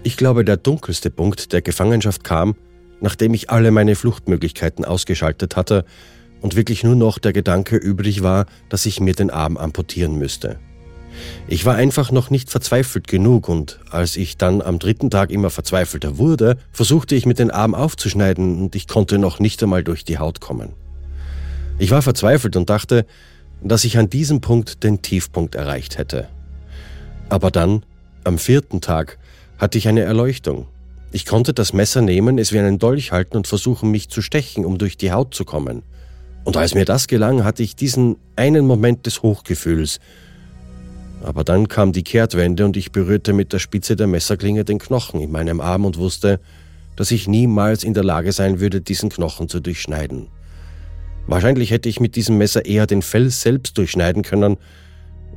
Ich 0.07 0.17
glaube, 0.17 0.45
der 0.45 0.57
dunkelste 0.57 1.11
Punkt 1.11 1.53
der 1.53 1.63
Gefangenschaft 1.63 2.23
kam, 2.23 2.55
nachdem 3.01 3.35
ich 3.35 3.51
alle 3.51 3.73
meine 3.73 3.97
Fluchtmöglichkeiten 3.97 4.85
ausgeschaltet 4.85 5.57
hatte 5.57 5.85
und 6.41 6.55
wirklich 6.55 6.85
nur 6.85 6.95
noch 6.95 7.19
der 7.19 7.33
Gedanke 7.33 7.75
übrig 7.75 8.23
war, 8.23 8.47
dass 8.69 8.87
ich 8.87 9.01
mir 9.01 9.15
den 9.15 9.31
Arm 9.31 9.57
amputieren 9.57 10.17
müsste. 10.17 10.61
Ich 11.49 11.65
war 11.65 11.75
einfach 11.75 12.13
noch 12.13 12.31
nicht 12.31 12.51
verzweifelt 12.51 13.09
genug 13.09 13.49
und 13.49 13.81
als 13.91 14.17
ich 14.17 14.37
dann 14.37 14.63
am 14.63 14.79
dritten 14.79 15.11
Tag 15.11 15.33
immer 15.33 15.51
verzweifelter 15.51 16.19
wurde, 16.19 16.57
versuchte 16.71 17.17
ich 17.17 17.27
mit 17.27 17.41
den 17.41 17.51
Arm 17.51 17.75
aufzuschneiden 17.75 18.63
und 18.63 18.77
ich 18.77 18.87
konnte 18.87 19.19
noch 19.19 19.41
nicht 19.41 19.61
einmal 19.61 19.83
durch 19.83 20.05
die 20.05 20.19
Haut 20.19 20.41
kommen. 20.41 20.75
Ich 21.81 21.91
war 21.91 22.03
verzweifelt 22.03 22.55
und 22.55 22.71
dachte, 22.71 23.07
dass 23.61 23.83
ich 23.83 23.99
an 23.99 24.09
diesem 24.09 24.41
Punkt 24.41 24.85
den 24.85 25.03
Tiefpunkt 25.03 25.57
erreicht 25.57 25.99
hätte. 25.99 26.29
Aber 27.29 27.51
dann, 27.51 27.83
am 28.23 28.39
vierten 28.39 28.81
Tag, 28.81 29.19
hatte 29.59 29.79
ich 29.79 29.89
eine 29.89 30.03
Erleuchtung. 30.03 30.67
Ich 31.13 31.25
konnte 31.25 31.55
das 31.55 31.73
Messer 31.73 32.03
nehmen, 32.03 32.39
es 32.39 32.53
wie 32.53 32.59
einen 32.59 32.79
Dolch 32.79 33.13
halten 33.13 33.37
und 33.37 33.47
versuchen, 33.47 33.91
mich 33.91 34.09
zu 34.09 34.23
stechen, 34.23 34.65
um 34.65 34.79
durch 34.79 34.97
die 34.97 35.13
Haut 35.13 35.35
zu 35.35 35.45
kommen. 35.45 35.83
Und 36.45 36.57
als 36.57 36.75
mir 36.75 36.85
das 36.85 37.09
gelang, 37.09 37.43
hatte 37.45 37.63
ich 37.63 37.75
diesen 37.75 38.17
einen 38.37 38.67
Moment 38.67 39.07
des 39.07 39.23
Hochgefühls. 39.23 39.99
Aber 41.23 41.43
dann 41.43 41.69
kam 41.69 41.93
die 41.93 42.05
Kehrtwende 42.05 42.65
und 42.65 42.77
ich 42.77 42.93
berührte 42.93 43.33
mit 43.33 43.53
der 43.53 43.59
Spitze 43.59 43.97
der 43.97 44.07
Messerklinge 44.07 44.65
den 44.65 44.79
Knochen 44.79 45.21
in 45.21 45.33
meinem 45.33 45.61
Arm 45.61 45.85
und 45.85 45.97
wusste, 45.97 46.39
dass 46.95 47.11
ich 47.11 47.27
niemals 47.27 47.83
in 47.83 47.95
der 47.95 48.05
Lage 48.05 48.33
sein 48.33 48.61
würde, 48.61 48.81
diesen 48.81 49.11
Knochen 49.11 49.49
zu 49.49 49.61
durchschneiden. 49.61 50.29
Wahrscheinlich 51.27 51.71
hätte 51.71 51.89
ich 51.89 51.99
mit 51.99 52.15
diesem 52.15 52.39
Messer 52.39 52.65
eher 52.65 52.87
den 52.87 53.03
Fels 53.03 53.41
selbst 53.41 53.77
durchschneiden 53.79 54.23
können, 54.23 54.57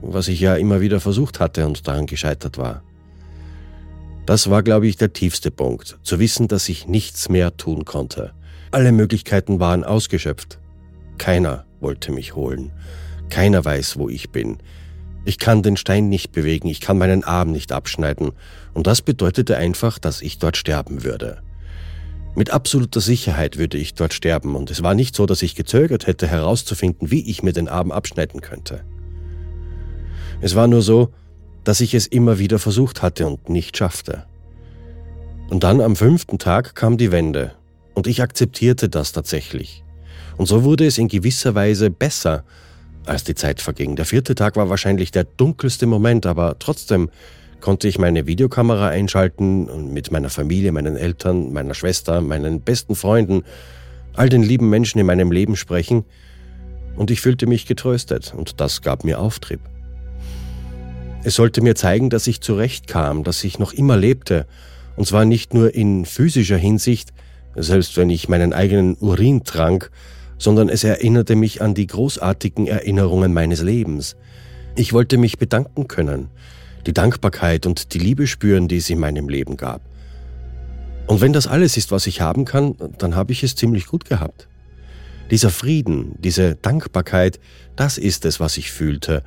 was 0.01 0.27
ich 0.27 0.39
ja 0.39 0.55
immer 0.55 0.81
wieder 0.81 0.99
versucht 0.99 1.39
hatte 1.39 1.65
und 1.65 1.87
daran 1.87 2.05
gescheitert 2.05 2.57
war. 2.57 2.83
Das 4.29 4.47
war, 4.51 4.61
glaube 4.61 4.85
ich, 4.85 4.95
der 4.95 5.11
tiefste 5.11 5.49
Punkt, 5.49 5.97
zu 6.03 6.19
wissen, 6.19 6.47
dass 6.47 6.69
ich 6.69 6.87
nichts 6.87 7.29
mehr 7.29 7.57
tun 7.57 7.83
konnte. 7.83 8.31
Alle 8.69 8.91
Möglichkeiten 8.91 9.59
waren 9.59 9.83
ausgeschöpft. 9.83 10.59
Keiner 11.17 11.65
wollte 11.79 12.11
mich 12.11 12.35
holen. 12.35 12.71
Keiner 13.31 13.65
weiß, 13.65 13.97
wo 13.97 14.07
ich 14.07 14.29
bin. 14.29 14.59
Ich 15.25 15.39
kann 15.39 15.63
den 15.63 15.77
Stein 15.77 16.09
nicht 16.09 16.31
bewegen, 16.31 16.67
ich 16.67 16.79
kann 16.79 16.99
meinen 16.99 17.23
Arm 17.23 17.51
nicht 17.51 17.71
abschneiden, 17.71 18.33
und 18.75 18.85
das 18.85 19.01
bedeutete 19.01 19.57
einfach, 19.57 19.97
dass 19.97 20.21
ich 20.21 20.37
dort 20.37 20.57
sterben 20.57 21.03
würde. 21.03 21.41
Mit 22.35 22.51
absoluter 22.51 23.01
Sicherheit 23.01 23.57
würde 23.57 23.79
ich 23.79 23.95
dort 23.95 24.13
sterben, 24.13 24.55
und 24.55 24.69
es 24.69 24.83
war 24.83 24.93
nicht 24.93 25.15
so, 25.15 25.25
dass 25.25 25.41
ich 25.41 25.55
gezögert 25.55 26.05
hätte 26.05 26.27
herauszufinden, 26.27 27.09
wie 27.09 27.27
ich 27.27 27.41
mir 27.41 27.53
den 27.53 27.67
Arm 27.67 27.91
abschneiden 27.91 28.41
könnte. 28.41 28.83
Es 30.39 30.53
war 30.53 30.67
nur 30.67 30.83
so, 30.83 31.15
dass 31.69 31.81
ich 31.81 31.93
es 31.93 32.07
immer 32.07 32.39
wieder 32.39 32.57
versucht 32.57 33.03
hatte 33.03 33.27
und 33.27 33.47
nicht 33.47 33.77
schaffte. 33.77 34.23
Und 35.51 35.63
dann 35.63 35.81
am 35.81 35.95
fünften 35.95 36.39
Tag 36.39 36.73
kam 36.73 36.97
die 36.97 37.11
Wende 37.11 37.51
und 37.93 38.07
ich 38.07 38.23
akzeptierte 38.23 38.89
das 38.89 39.11
tatsächlich. 39.11 39.83
Und 40.37 40.47
so 40.47 40.63
wurde 40.63 40.87
es 40.87 40.97
in 40.97 41.09
gewisser 41.09 41.53
Weise 41.53 41.91
besser, 41.91 42.43
als 43.05 43.23
die 43.23 43.35
Zeit 43.35 43.61
verging. 43.61 43.95
Der 43.95 44.05
vierte 44.05 44.33
Tag 44.33 44.55
war 44.55 44.71
wahrscheinlich 44.71 45.11
der 45.11 45.25
dunkelste 45.25 45.85
Moment, 45.85 46.25
aber 46.25 46.57
trotzdem 46.57 47.11
konnte 47.61 47.87
ich 47.87 47.99
meine 47.99 48.25
Videokamera 48.25 48.87
einschalten 48.87 49.69
und 49.69 49.93
mit 49.93 50.11
meiner 50.11 50.31
Familie, 50.31 50.71
meinen 50.71 50.97
Eltern, 50.97 51.53
meiner 51.53 51.75
Schwester, 51.75 52.19
meinen 52.21 52.61
besten 52.61 52.95
Freunden, 52.95 53.43
all 54.15 54.29
den 54.29 54.41
lieben 54.41 54.71
Menschen 54.71 54.97
in 54.97 55.05
meinem 55.05 55.31
Leben 55.31 55.55
sprechen 55.55 56.03
und 56.95 57.11
ich 57.11 57.21
fühlte 57.21 57.45
mich 57.45 57.67
getröstet 57.67 58.33
und 58.35 58.59
das 58.59 58.81
gab 58.81 59.03
mir 59.03 59.19
Auftrieb. 59.19 59.59
Es 61.21 61.35
sollte 61.35 61.61
mir 61.61 61.75
zeigen, 61.75 62.09
dass 62.09 62.27
ich 62.27 62.39
zurechtkam, 62.39 63.25
dass 63.25 63.43
ich 63.43 63.59
noch 63.59 63.73
immer 63.73 63.97
lebte, 63.97 64.47
und 64.95 65.05
zwar 65.05 65.25
nicht 65.25 65.53
nur 65.53 65.75
in 65.75 66.05
physischer 66.05 66.57
Hinsicht, 66.57 67.11
selbst 67.55 67.97
wenn 67.97 68.09
ich 68.09 68.29
meinen 68.29 68.53
eigenen 68.53 68.95
Urin 68.99 69.43
trank, 69.43 69.91
sondern 70.37 70.69
es 70.69 70.85
erinnerte 70.85 71.35
mich 71.35 71.61
an 71.61 71.73
die 71.73 71.87
großartigen 71.87 72.67
Erinnerungen 72.67 73.33
meines 73.33 73.61
Lebens. 73.61 74.15
Ich 74.77 74.93
wollte 74.93 75.17
mich 75.17 75.37
bedanken 75.37 75.89
können, 75.89 76.29
die 76.85 76.93
Dankbarkeit 76.93 77.65
und 77.65 77.93
die 77.93 77.99
Liebe 77.99 78.25
spüren, 78.25 78.69
die 78.69 78.77
es 78.77 78.89
in 78.89 78.99
meinem 78.99 79.27
Leben 79.27 79.57
gab. 79.57 79.81
Und 81.07 81.19
wenn 81.19 81.33
das 81.33 81.47
alles 81.47 81.75
ist, 81.75 81.91
was 81.91 82.07
ich 82.07 82.21
haben 82.21 82.45
kann, 82.45 82.75
dann 82.97 83.15
habe 83.15 83.33
ich 83.33 83.43
es 83.43 83.55
ziemlich 83.55 83.87
gut 83.87 84.05
gehabt. 84.05 84.47
Dieser 85.31 85.49
Frieden, 85.49 86.15
diese 86.19 86.55
Dankbarkeit, 86.55 87.41
das 87.75 87.97
ist 87.97 88.23
es, 88.23 88.39
was 88.39 88.55
ich 88.57 88.71
fühlte, 88.71 89.23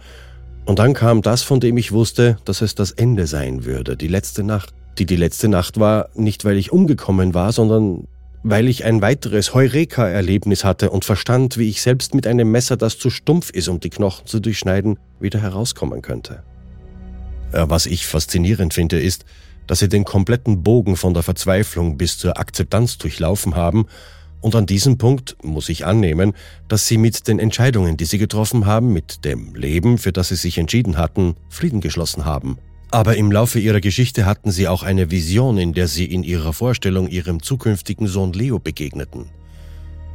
und 0.64 0.78
dann 0.78 0.94
kam 0.94 1.22
das, 1.22 1.42
von 1.42 1.60
dem 1.60 1.76
ich 1.76 1.92
wusste, 1.92 2.36
dass 2.44 2.60
es 2.60 2.74
das 2.74 2.92
Ende 2.92 3.26
sein 3.26 3.64
würde, 3.64 3.96
die 3.96 4.08
letzte 4.08 4.44
Nacht. 4.44 4.74
Die 4.98 5.06
die 5.06 5.16
letzte 5.16 5.48
Nacht 5.48 5.80
war, 5.80 6.10
nicht 6.14 6.44
weil 6.44 6.58
ich 6.58 6.70
umgekommen 6.70 7.32
war, 7.32 7.52
sondern 7.52 8.06
weil 8.42 8.68
ich 8.68 8.84
ein 8.84 9.00
weiteres 9.00 9.54
Heureka-Erlebnis 9.54 10.64
hatte 10.64 10.90
und 10.90 11.04
verstand, 11.04 11.56
wie 11.56 11.68
ich 11.68 11.80
selbst 11.80 12.14
mit 12.14 12.26
einem 12.26 12.50
Messer, 12.50 12.76
das 12.76 12.98
zu 12.98 13.08
stumpf 13.08 13.50
ist, 13.50 13.68
um 13.68 13.80
die 13.80 13.90
Knochen 13.90 14.26
zu 14.26 14.40
durchschneiden, 14.40 14.98
wieder 15.18 15.40
herauskommen 15.40 16.02
könnte. 16.02 16.42
Äh, 17.52 17.64
was 17.68 17.86
ich 17.86 18.06
faszinierend 18.06 18.74
finde, 18.74 19.00
ist, 19.00 19.24
dass 19.66 19.78
sie 19.78 19.88
den 19.88 20.04
kompletten 20.04 20.62
Bogen 20.62 20.96
von 20.96 21.14
der 21.14 21.22
Verzweiflung 21.22 21.96
bis 21.96 22.18
zur 22.18 22.38
Akzeptanz 22.38 22.98
durchlaufen 22.98 23.54
haben 23.56 23.86
und 24.42 24.54
an 24.54 24.66
diesem 24.66 24.98
Punkt 24.98 25.36
muss 25.42 25.68
ich 25.68 25.86
annehmen, 25.86 26.34
dass 26.68 26.86
sie 26.86 26.98
mit 26.98 27.26
den 27.28 27.38
Entscheidungen, 27.38 27.96
die 27.96 28.04
sie 28.04 28.18
getroffen 28.18 28.66
haben, 28.66 28.92
mit 28.92 29.24
dem 29.24 29.54
Leben, 29.54 29.96
für 29.96 30.12
das 30.12 30.28
sie 30.28 30.36
sich 30.36 30.58
entschieden 30.58 30.98
hatten, 30.98 31.36
Frieden 31.48 31.80
geschlossen 31.80 32.24
haben. 32.26 32.58
Aber 32.90 33.16
im 33.16 33.32
Laufe 33.32 33.58
ihrer 33.58 33.80
Geschichte 33.80 34.26
hatten 34.26 34.50
sie 34.50 34.68
auch 34.68 34.82
eine 34.82 35.10
Vision, 35.10 35.56
in 35.56 35.72
der 35.72 35.88
sie 35.88 36.04
in 36.04 36.24
ihrer 36.24 36.52
Vorstellung 36.52 37.08
ihrem 37.08 37.42
zukünftigen 37.42 38.06
Sohn 38.06 38.34
Leo 38.34 38.58
begegneten. 38.58 39.30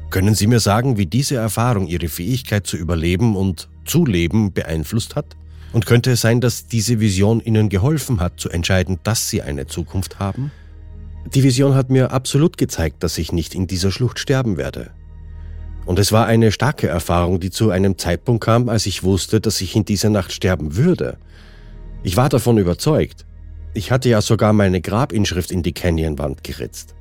Können 0.10 0.36
Sie 0.36 0.48
mir 0.48 0.60
sagen, 0.60 0.98
wie 0.98 1.05
diese 1.05 1.36
Erfahrung 1.36 1.88
Ihre 1.88 2.07
Fähigkeit 2.07 2.65
zu 2.65 2.77
überleben 2.77 3.36
und 3.36 3.67
zu 3.84 4.05
leben 4.05 4.53
beeinflusst 4.53 5.15
hat? 5.15 5.36
Und 5.74 5.86
könnte 5.86 6.12
es 6.12 6.22
sein, 6.22 6.39
dass 6.39 6.67
diese 6.67 7.00
Vision 7.01 7.41
Ihnen 7.41 7.67
geholfen 7.67 8.22
hat, 8.22 8.39
zu 8.39 8.50
entscheiden, 8.50 9.00
dass 9.03 9.29
Sie 9.29 9.41
eine 9.41 9.67
Zukunft 9.67 10.19
haben? 10.19 10.51
Die 11.34 11.43
Vision 11.43 11.75
hat 11.75 11.89
mir 11.89 12.12
absolut 12.12 12.57
gezeigt, 12.57 13.03
dass 13.03 13.17
ich 13.17 13.34
nicht 13.34 13.53
in 13.53 13.67
dieser 13.67 13.91
Schlucht 13.91 14.17
sterben 14.17 14.55
werde. 14.55 14.91
Und 15.86 16.00
es 16.00 16.12
war 16.12 16.25
eine 16.25 16.51
starke 16.51 16.88
Erfahrung, 16.88 17.39
die 17.39 17.50
zu 17.50 17.69
einem 17.69 17.98
Zeitpunkt 17.98 18.43
kam, 18.43 18.69
als 18.69 18.86
ich 18.86 19.03
wusste, 19.03 19.41
dass 19.41 19.60
ich 19.60 19.75
in 19.75 19.86
dieser 19.86 20.10
Nacht 20.10 20.31
sterben 20.31 20.77
würde. 20.77 21.17
Ich 22.03 22.15
war 22.15 22.29
davon 22.29 22.57
überzeugt. 22.57 23.25
Ich 23.74 23.91
hatte 23.91 24.10
ja 24.10 24.22
sogar 24.22 24.53
meine 24.53 24.79
Grabinschrift 24.79 25.51
in 25.51 25.63
die 25.63 25.74
Canyonwand 25.74 26.43
geritzt. 26.43 26.96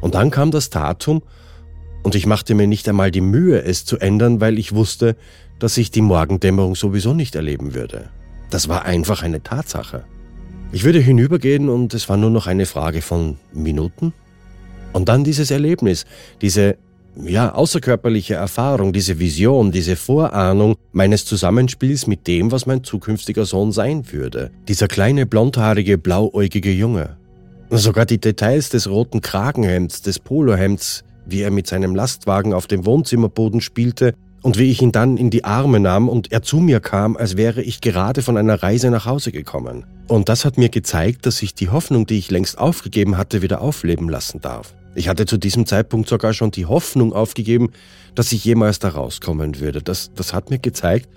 Und 0.00 0.14
dann 0.14 0.30
kam 0.30 0.50
das 0.50 0.70
Datum, 0.70 1.22
und 2.02 2.14
ich 2.14 2.26
machte 2.26 2.54
mir 2.54 2.66
nicht 2.66 2.86
einmal 2.86 3.10
die 3.10 3.22
Mühe, 3.22 3.62
es 3.62 3.86
zu 3.86 3.98
ändern, 3.98 4.40
weil 4.40 4.58
ich 4.58 4.74
wusste, 4.74 5.16
dass 5.58 5.78
ich 5.78 5.90
die 5.90 6.02
Morgendämmerung 6.02 6.74
sowieso 6.74 7.14
nicht 7.14 7.34
erleben 7.34 7.74
würde. 7.74 8.10
Das 8.50 8.68
war 8.68 8.84
einfach 8.84 9.22
eine 9.22 9.42
Tatsache. 9.42 10.04
Ich 10.72 10.84
würde 10.84 10.98
hinübergehen 10.98 11.68
und 11.68 11.94
es 11.94 12.08
war 12.08 12.16
nur 12.16 12.30
noch 12.30 12.46
eine 12.46 12.66
Frage 12.66 13.02
von 13.02 13.36
Minuten. 13.52 14.12
Und 14.92 15.08
dann 15.08 15.24
dieses 15.24 15.50
Erlebnis, 15.50 16.04
diese 16.40 16.76
ja, 17.22 17.54
außerkörperliche 17.54 18.34
Erfahrung, 18.34 18.92
diese 18.92 19.18
Vision, 19.18 19.70
diese 19.70 19.96
Vorahnung 19.96 20.76
meines 20.92 21.24
Zusammenspiels 21.24 22.06
mit 22.06 22.26
dem, 22.26 22.50
was 22.50 22.66
mein 22.66 22.82
zukünftiger 22.82 23.44
Sohn 23.44 23.72
sein 23.72 24.12
würde. 24.12 24.50
Dieser 24.68 24.88
kleine, 24.88 25.26
blondhaarige, 25.26 25.98
blauäugige 25.98 26.72
Junge. 26.72 27.16
Sogar 27.70 28.06
die 28.06 28.20
Details 28.20 28.68
des 28.68 28.88
roten 28.88 29.20
Kragenhemds, 29.20 30.02
des 30.02 30.18
Polohemds, 30.18 31.04
wie 31.26 31.40
er 31.40 31.50
mit 31.50 31.66
seinem 31.66 31.94
Lastwagen 31.94 32.52
auf 32.52 32.66
dem 32.66 32.84
Wohnzimmerboden 32.84 33.60
spielte 33.60 34.14
und 34.44 34.58
wie 34.58 34.70
ich 34.70 34.82
ihn 34.82 34.92
dann 34.92 35.16
in 35.16 35.30
die 35.30 35.44
Arme 35.44 35.80
nahm 35.80 36.06
und 36.06 36.30
er 36.30 36.42
zu 36.42 36.58
mir 36.58 36.80
kam, 36.80 37.16
als 37.16 37.38
wäre 37.38 37.62
ich 37.62 37.80
gerade 37.80 38.20
von 38.20 38.36
einer 38.36 38.62
Reise 38.62 38.90
nach 38.90 39.06
Hause 39.06 39.32
gekommen. 39.32 39.86
Und 40.06 40.28
das 40.28 40.44
hat 40.44 40.58
mir 40.58 40.68
gezeigt, 40.68 41.24
dass 41.24 41.40
ich 41.40 41.54
die 41.54 41.70
Hoffnung, 41.70 42.06
die 42.06 42.18
ich 42.18 42.30
längst 42.30 42.58
aufgegeben 42.58 43.16
hatte, 43.16 43.40
wieder 43.40 43.62
aufleben 43.62 44.10
lassen 44.10 44.42
darf. 44.42 44.74
Ich 44.94 45.08
hatte 45.08 45.24
zu 45.24 45.38
diesem 45.38 45.64
Zeitpunkt 45.64 46.10
sogar 46.10 46.34
schon 46.34 46.50
die 46.50 46.66
Hoffnung 46.66 47.14
aufgegeben, 47.14 47.70
dass 48.14 48.32
ich 48.32 48.44
jemals 48.44 48.78
da 48.80 48.90
rauskommen 48.90 49.60
würde. 49.60 49.80
Das, 49.80 50.12
das 50.14 50.34
hat 50.34 50.50
mir 50.50 50.58
gezeigt, 50.58 51.08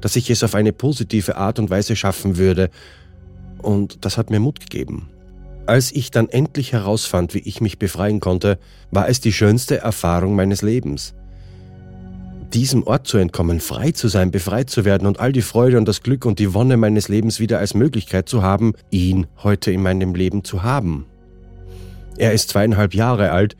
dass 0.00 0.14
ich 0.14 0.30
es 0.30 0.44
auf 0.44 0.54
eine 0.54 0.72
positive 0.72 1.36
Art 1.36 1.58
und 1.58 1.70
Weise 1.70 1.96
schaffen 1.96 2.36
würde. 2.36 2.70
Und 3.60 4.04
das 4.04 4.16
hat 4.16 4.30
mir 4.30 4.38
Mut 4.38 4.60
gegeben. 4.60 5.08
Als 5.66 5.90
ich 5.90 6.12
dann 6.12 6.28
endlich 6.28 6.72
herausfand, 6.72 7.34
wie 7.34 7.40
ich 7.40 7.60
mich 7.60 7.80
befreien 7.80 8.20
konnte, 8.20 8.56
war 8.92 9.08
es 9.08 9.18
die 9.20 9.32
schönste 9.32 9.78
Erfahrung 9.78 10.36
meines 10.36 10.62
Lebens. 10.62 11.14
Diesem 12.54 12.82
Ort 12.84 13.06
zu 13.06 13.18
entkommen, 13.18 13.60
frei 13.60 13.90
zu 13.90 14.08
sein, 14.08 14.30
befreit 14.30 14.70
zu 14.70 14.84
werden 14.84 15.06
und 15.06 15.20
all 15.20 15.32
die 15.32 15.42
Freude 15.42 15.76
und 15.76 15.86
das 15.86 16.02
Glück 16.02 16.24
und 16.24 16.38
die 16.38 16.54
Wonne 16.54 16.76
meines 16.76 17.08
Lebens 17.08 17.40
wieder 17.40 17.58
als 17.58 17.74
Möglichkeit 17.74 18.28
zu 18.28 18.42
haben, 18.42 18.72
ihn 18.90 19.26
heute 19.42 19.70
in 19.70 19.82
meinem 19.82 20.14
Leben 20.14 20.44
zu 20.44 20.62
haben. 20.62 21.04
Er 22.16 22.32
ist 22.32 22.48
zweieinhalb 22.50 22.94
Jahre 22.94 23.32
alt 23.32 23.54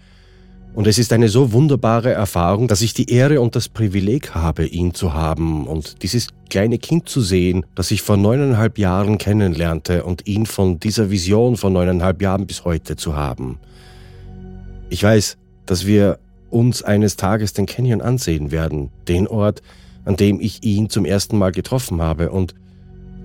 und 0.75 0.87
es 0.87 0.99
ist 0.99 1.12
eine 1.12 1.28
so 1.28 1.52
wunderbare 1.52 2.12
Erfahrung, 2.12 2.68
dass 2.68 2.83
ich 2.83 2.95
die 2.95 3.11
Ehre 3.11 3.40
und 3.40 3.57
das 3.57 3.68
Privileg 3.68 4.35
habe, 4.35 4.64
ihn 4.64 4.95
zu 4.95 5.12
haben 5.12 5.66
und 5.66 6.02
dieses 6.02 6.28
kleine 6.50 6.78
Kind 6.78 7.09
zu 7.09 7.21
sehen, 7.21 7.66
das 7.75 7.90
ich 7.90 8.00
vor 8.00 8.16
neuneinhalb 8.16 8.78
Jahren 8.78 9.18
kennenlernte 9.18 10.04
und 10.04 10.26
ihn 10.26 10.47
von 10.47 10.80
dieser 10.80 11.11
Vision 11.11 11.57
von 11.57 11.73
neuneinhalb 11.73 12.23
Jahren 12.23 12.47
bis 12.47 12.64
heute 12.64 12.97
zu 12.97 13.16
haben. 13.16 13.59
Ich 14.88 15.02
weiß, 15.02 15.37
dass 15.66 15.85
wir 15.85 16.18
uns 16.50 16.83
eines 16.83 17.17
Tages 17.17 17.52
den 17.52 17.67
Canyon 17.67 18.00
ansehen 18.00 18.50
werden, 18.50 18.90
den 19.07 19.26
Ort, 19.28 19.62
an 20.05 20.17
dem 20.17 20.40
ich 20.40 20.62
ihn 20.62 20.88
zum 20.88 21.05
ersten 21.05 21.37
Mal 21.37 21.52
getroffen 21.52 22.00
habe 22.00 22.31
und 22.31 22.55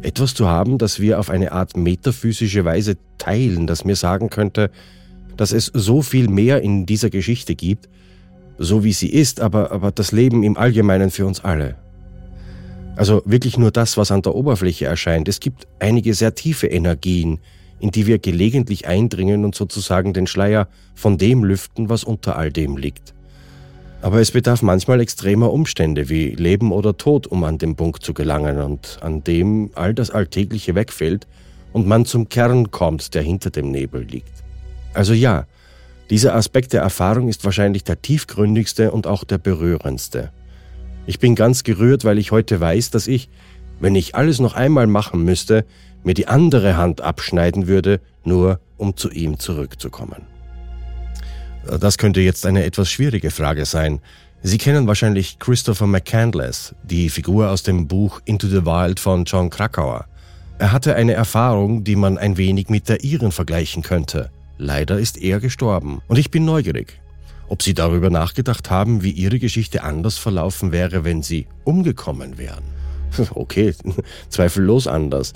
etwas 0.01 0.33
zu 0.33 0.47
haben, 0.47 0.77
das 0.77 0.99
wir 0.99 1.19
auf 1.19 1.29
eine 1.29 1.51
Art 1.53 1.77
metaphysische 1.77 2.65
Weise 2.65 2.97
teilen, 3.17 3.67
das 3.67 3.85
mir 3.85 3.95
sagen 3.95 4.29
könnte, 4.29 4.69
dass 5.37 5.51
es 5.51 5.67
so 5.73 6.01
viel 6.01 6.27
mehr 6.27 6.61
in 6.61 6.85
dieser 6.85 7.09
Geschichte 7.09 7.55
gibt, 7.55 7.89
so 8.57 8.83
wie 8.83 8.93
sie 8.93 9.09
ist, 9.09 9.41
aber, 9.41 9.71
aber 9.71 9.91
das 9.91 10.11
Leben 10.11 10.43
im 10.43 10.57
Allgemeinen 10.57 11.09
für 11.09 11.25
uns 11.25 11.43
alle. 11.43 11.75
Also 12.95 13.23
wirklich 13.25 13.57
nur 13.57 13.71
das, 13.71 13.97
was 13.97 14.11
an 14.11 14.21
der 14.21 14.35
Oberfläche 14.35 14.85
erscheint. 14.85 15.27
Es 15.27 15.39
gibt 15.39 15.67
einige 15.79 16.13
sehr 16.13 16.35
tiefe 16.35 16.67
Energien, 16.67 17.39
in 17.79 17.91
die 17.91 18.07
wir 18.07 18.19
gelegentlich 18.19 18.87
eindringen 18.87 19.45
und 19.45 19.55
sozusagen 19.55 20.13
den 20.13 20.27
Schleier 20.27 20.67
von 20.95 21.17
dem 21.17 21.43
lüften, 21.43 21.89
was 21.89 22.03
unter 22.03 22.37
all 22.37 22.51
dem 22.51 22.77
liegt. 22.77 23.13
Aber 24.01 24.19
es 24.19 24.31
bedarf 24.31 24.61
manchmal 24.61 24.99
extremer 24.99 25.51
Umstände 25.51 26.09
wie 26.09 26.31
Leben 26.31 26.73
oder 26.73 26.97
Tod, 26.97 27.25
um 27.25 27.43
an 27.45 27.57
den 27.57 27.75
Punkt 27.75 28.03
zu 28.03 28.13
gelangen 28.13 28.59
und 28.59 28.99
an 29.01 29.23
dem 29.23 29.71
all 29.75 29.93
das 29.93 30.09
Alltägliche 30.09 30.75
wegfällt 30.75 31.25
und 31.71 31.87
man 31.87 32.05
zum 32.05 32.27
Kern 32.27 32.69
kommt, 32.69 33.13
der 33.15 33.21
hinter 33.21 33.49
dem 33.49 33.71
Nebel 33.71 34.03
liegt. 34.03 34.43
Also 34.93 35.13
ja, 35.13 35.45
dieser 36.09 36.35
Aspekt 36.35 36.73
der 36.73 36.81
Erfahrung 36.81 37.29
ist 37.29 37.45
wahrscheinlich 37.45 37.83
der 37.85 38.01
tiefgründigste 38.01 38.91
und 38.91 39.07
auch 39.07 39.23
der 39.23 39.37
berührendste. 39.37 40.31
Ich 41.05 41.19
bin 41.19 41.35
ganz 41.35 41.63
gerührt, 41.63 42.05
weil 42.05 42.17
ich 42.17 42.31
heute 42.31 42.59
weiß, 42.59 42.91
dass 42.91 43.07
ich, 43.07 43.29
wenn 43.83 43.95
ich 43.95 44.15
alles 44.15 44.39
noch 44.39 44.55
einmal 44.55 44.87
machen 44.87 45.23
müsste, 45.23 45.65
mir 46.03 46.15
die 46.15 46.27
andere 46.27 46.75
Hand 46.75 47.01
abschneiden 47.01 47.67
würde, 47.67 47.99
nur 48.23 48.59
um 48.77 48.97
zu 48.97 49.11
ihm 49.11 49.37
zurückzukommen. 49.37 50.23
Das 51.79 51.99
könnte 51.99 52.21
jetzt 52.21 52.45
eine 52.47 52.63
etwas 52.63 52.89
schwierige 52.89 53.29
Frage 53.29 53.65
sein. 53.65 53.99
Sie 54.41 54.57
kennen 54.57 54.87
wahrscheinlich 54.87 55.37
Christopher 55.37 55.85
McCandless, 55.85 56.73
die 56.83 57.09
Figur 57.09 57.49
aus 57.49 57.61
dem 57.61 57.87
Buch 57.87 58.21
Into 58.25 58.47
the 58.47 58.65
Wild 58.65 58.99
von 58.99 59.25
John 59.25 59.51
Krakauer. 59.51 60.05
Er 60.57 60.71
hatte 60.71 60.95
eine 60.95 61.13
Erfahrung, 61.13 61.83
die 61.83 61.95
man 61.95 62.17
ein 62.17 62.37
wenig 62.37 62.69
mit 62.69 62.89
der 62.89 63.03
ihren 63.03 63.31
vergleichen 63.31 63.83
könnte– 63.83 64.31
Leider 64.57 64.99
ist 64.99 65.17
er 65.17 65.39
gestorben. 65.39 66.01
Und 66.07 66.17
ich 66.17 66.31
bin 66.31 66.45
neugierig, 66.45 66.99
ob 67.47 67.63
Sie 67.63 67.73
darüber 67.73 68.09
nachgedacht 68.09 68.69
haben, 68.69 69.03
wie 69.03 69.11
Ihre 69.11 69.39
Geschichte 69.39 69.83
anders 69.83 70.17
verlaufen 70.17 70.71
wäre, 70.71 71.03
wenn 71.03 71.23
Sie 71.23 71.47
umgekommen 71.63 72.37
wären. 72.37 72.63
Okay, 73.35 73.73
zweifellos 74.29 74.87
anders. 74.87 75.33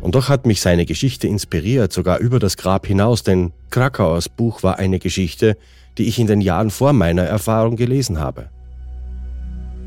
Und 0.00 0.16
doch 0.16 0.28
hat 0.28 0.46
mich 0.46 0.60
seine 0.60 0.84
Geschichte 0.84 1.28
inspiriert, 1.28 1.92
sogar 1.92 2.18
über 2.18 2.38
das 2.38 2.56
Grab 2.56 2.86
hinaus, 2.86 3.22
denn 3.22 3.52
Krakauers 3.70 4.28
Buch 4.28 4.62
war 4.62 4.78
eine 4.78 4.98
Geschichte, 4.98 5.56
die 5.96 6.08
ich 6.08 6.18
in 6.18 6.26
den 6.26 6.40
Jahren 6.40 6.70
vor 6.70 6.92
meiner 6.92 7.22
Erfahrung 7.22 7.76
gelesen 7.76 8.18
habe. 8.18 8.48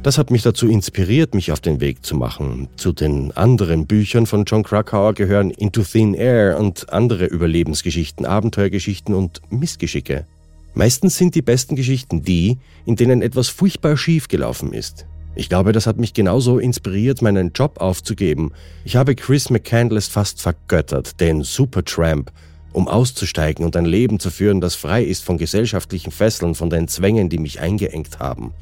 Das 0.04 0.20
hat 0.20 0.30
mich 0.30 0.44
dazu 0.44 0.68
inspiriert, 0.68 1.34
mich 1.34 1.52
auf 1.52 1.60
den 1.60 1.82
Weg 1.82 2.06
zu 2.06 2.16
machen. 2.16 2.70
Zu 2.76 2.94
den 2.94 3.32
anderen 3.32 3.88
Büchern 3.88 4.28
von 4.28 4.46
John 4.46 4.62
Krakauer 4.62 5.16
gehören 5.16 5.50
Into 5.50 5.82
Thin 5.82 6.14
Air 6.14 6.60
und 6.60 6.94
andere 6.94 7.26
Überlebensgeschichten, 7.26 8.26
Abenteuergeschichten 8.26 9.16
und 9.16 9.42
Missgeschicke. 9.50 10.28
Meistens 10.76 11.18
sind 11.18 11.34
die 11.34 11.42
besten 11.42 11.76
Geschichten 11.76 12.22
die, 12.22 12.60
in 12.86 12.96
denen 12.96 13.24
etwas 13.24 13.50
furchtbar 13.50 13.98
schief 13.98 14.28
gelaufen 14.28 14.74
ist. 14.74 15.08
Ich 15.36 15.50
glaube, 15.50 15.74
das 15.74 15.86
hat 15.86 15.98
mich 15.98 16.14
genauso 16.14 16.60
inspiriert, 16.60 17.22
meinen 17.22 17.52
Job 17.54 17.82
aufzugeben. 17.82 18.54
Ich 18.86 18.96
habe 18.96 19.16
Chris 19.16 19.50
McCandless 19.50 20.08
fast 20.08 20.42
vergöttert, 20.42 21.20
den 21.20 21.44
Supertramp, 21.44 22.32
um 22.72 22.88
auszusteigen 22.88 23.66
und 23.66 23.76
ein 23.76 23.86
Leben 23.86 24.20
zu 24.20 24.30
führen, 24.30 24.62
das 24.62 24.76
frei 24.76 25.04
ist 25.04 25.24
von 25.24 25.38
gesellschaftlichen 25.38 26.12
Fesseln, 26.12 26.56
von 26.56 26.70
den 26.70 26.88
Zwängen, 26.88 27.30
die 27.30 27.38
mich 27.38 27.60
eingeengt 27.60 28.20
haben. 28.20 28.54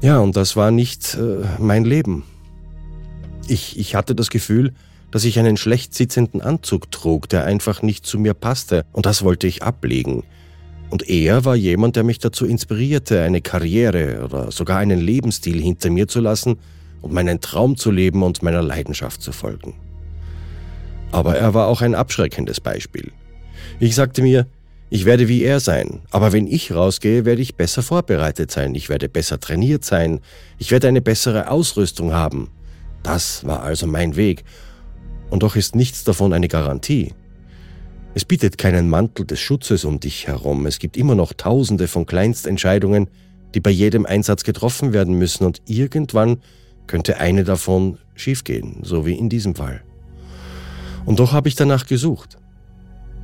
Ja, 0.00 0.18
und 0.18 0.34
das 0.36 0.56
war 0.56 0.70
nicht 0.70 1.14
äh, 1.14 1.44
mein 1.58 1.84
Leben. 1.84 2.24
Ich, 3.48 3.78
ich 3.78 3.94
hatte 3.94 4.14
das 4.14 4.30
Gefühl, 4.30 4.72
dass 5.10 5.24
ich 5.24 5.38
einen 5.38 5.56
schlecht 5.56 5.94
sitzenden 5.94 6.40
Anzug 6.40 6.90
trug, 6.90 7.28
der 7.28 7.44
einfach 7.44 7.82
nicht 7.82 8.06
zu 8.06 8.18
mir 8.18 8.32
passte, 8.32 8.84
und 8.92 9.06
das 9.06 9.24
wollte 9.24 9.46
ich 9.46 9.62
ablegen. 9.62 10.22
Und 10.90 11.08
er 11.08 11.44
war 11.44 11.54
jemand, 11.54 11.96
der 11.96 12.02
mich 12.02 12.18
dazu 12.18 12.44
inspirierte, 12.44 13.22
eine 13.22 13.40
Karriere 13.40 14.24
oder 14.24 14.50
sogar 14.50 14.78
einen 14.78 15.00
Lebensstil 15.00 15.60
hinter 15.60 15.88
mir 15.88 16.08
zu 16.08 16.20
lassen 16.20 16.58
und 17.00 17.12
meinen 17.12 17.40
Traum 17.40 17.76
zu 17.76 17.92
leben 17.92 18.22
und 18.24 18.42
meiner 18.42 18.62
Leidenschaft 18.62 19.22
zu 19.22 19.32
folgen. 19.32 19.74
Aber 21.12 21.36
er 21.36 21.54
war 21.54 21.68
auch 21.68 21.80
ein 21.80 21.94
abschreckendes 21.94 22.60
Beispiel. 22.60 23.12
Ich 23.78 23.94
sagte 23.94 24.22
mir, 24.22 24.46
ich 24.90 25.04
werde 25.04 25.28
wie 25.28 25.44
er 25.44 25.60
sein, 25.60 26.00
aber 26.10 26.32
wenn 26.32 26.48
ich 26.48 26.72
rausgehe, 26.72 27.24
werde 27.24 27.42
ich 27.42 27.54
besser 27.54 27.82
vorbereitet 27.82 28.50
sein, 28.50 28.74
ich 28.74 28.88
werde 28.88 29.08
besser 29.08 29.38
trainiert 29.38 29.84
sein, 29.84 30.20
ich 30.58 30.72
werde 30.72 30.88
eine 30.88 31.00
bessere 31.00 31.48
Ausrüstung 31.48 32.12
haben. 32.12 32.48
Das 33.04 33.46
war 33.46 33.62
also 33.62 33.86
mein 33.86 34.16
Weg. 34.16 34.44
Und 35.30 35.44
doch 35.44 35.54
ist 35.54 35.76
nichts 35.76 36.02
davon 36.02 36.32
eine 36.32 36.48
Garantie. 36.48 37.14
Es 38.12 38.24
bietet 38.24 38.58
keinen 38.58 38.88
Mantel 38.88 39.24
des 39.24 39.38
Schutzes 39.38 39.84
um 39.84 40.00
dich 40.00 40.26
herum, 40.26 40.66
es 40.66 40.80
gibt 40.80 40.96
immer 40.96 41.14
noch 41.14 41.32
tausende 41.32 41.86
von 41.86 42.06
Kleinstentscheidungen, 42.06 43.08
die 43.54 43.60
bei 43.60 43.70
jedem 43.70 44.04
Einsatz 44.04 44.42
getroffen 44.42 44.92
werden 44.92 45.14
müssen 45.14 45.44
und 45.44 45.62
irgendwann 45.66 46.38
könnte 46.88 47.18
eine 47.18 47.44
davon 47.44 47.98
schiefgehen, 48.16 48.80
so 48.82 49.06
wie 49.06 49.14
in 49.14 49.28
diesem 49.28 49.54
Fall. 49.54 49.82
Und 51.04 51.20
doch 51.20 51.32
habe 51.32 51.48
ich 51.48 51.54
danach 51.54 51.86
gesucht. 51.86 52.36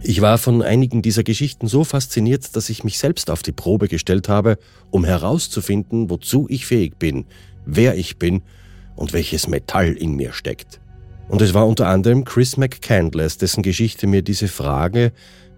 Ich 0.03 0.21
war 0.21 0.39
von 0.39 0.63
einigen 0.63 1.03
dieser 1.03 1.25
Geschichten 1.25 1.67
so 1.67 1.83
fasziniert, 1.83 2.55
dass 2.55 2.71
ich 2.71 2.85
mich 2.85 2.99
selbst 2.99 3.29
auf 3.29 3.43
die 3.43 3.53
Probe 3.53 3.89
gestellt 3.89 4.29
habe, 4.29 4.57
um 4.91 5.05
herauszufinden, 5.05 6.11
wozu 6.11 6.47
ich 6.49 6.65
fähig 6.65 6.97
bin, 6.97 7.25
wer 7.65 7.97
ich 7.97 8.19
bin 8.19 8.43
und 8.95 9.13
welches 9.13 9.49
Metall 9.49 9.95
in 9.95 10.15
mir 10.15 10.33
steckt. 10.33 10.81
Und 11.29 11.43
es 11.43 11.55
war 11.55 11.67
unter 11.67 11.89
anderem 11.89 12.25
Chris 12.25 12.57
McCandless, 12.57 13.39
dessen 13.39 13.63
Geschichte 13.63 14.07
mir 14.07 14.23
diese 14.23 14.49
Frage 14.49 15.13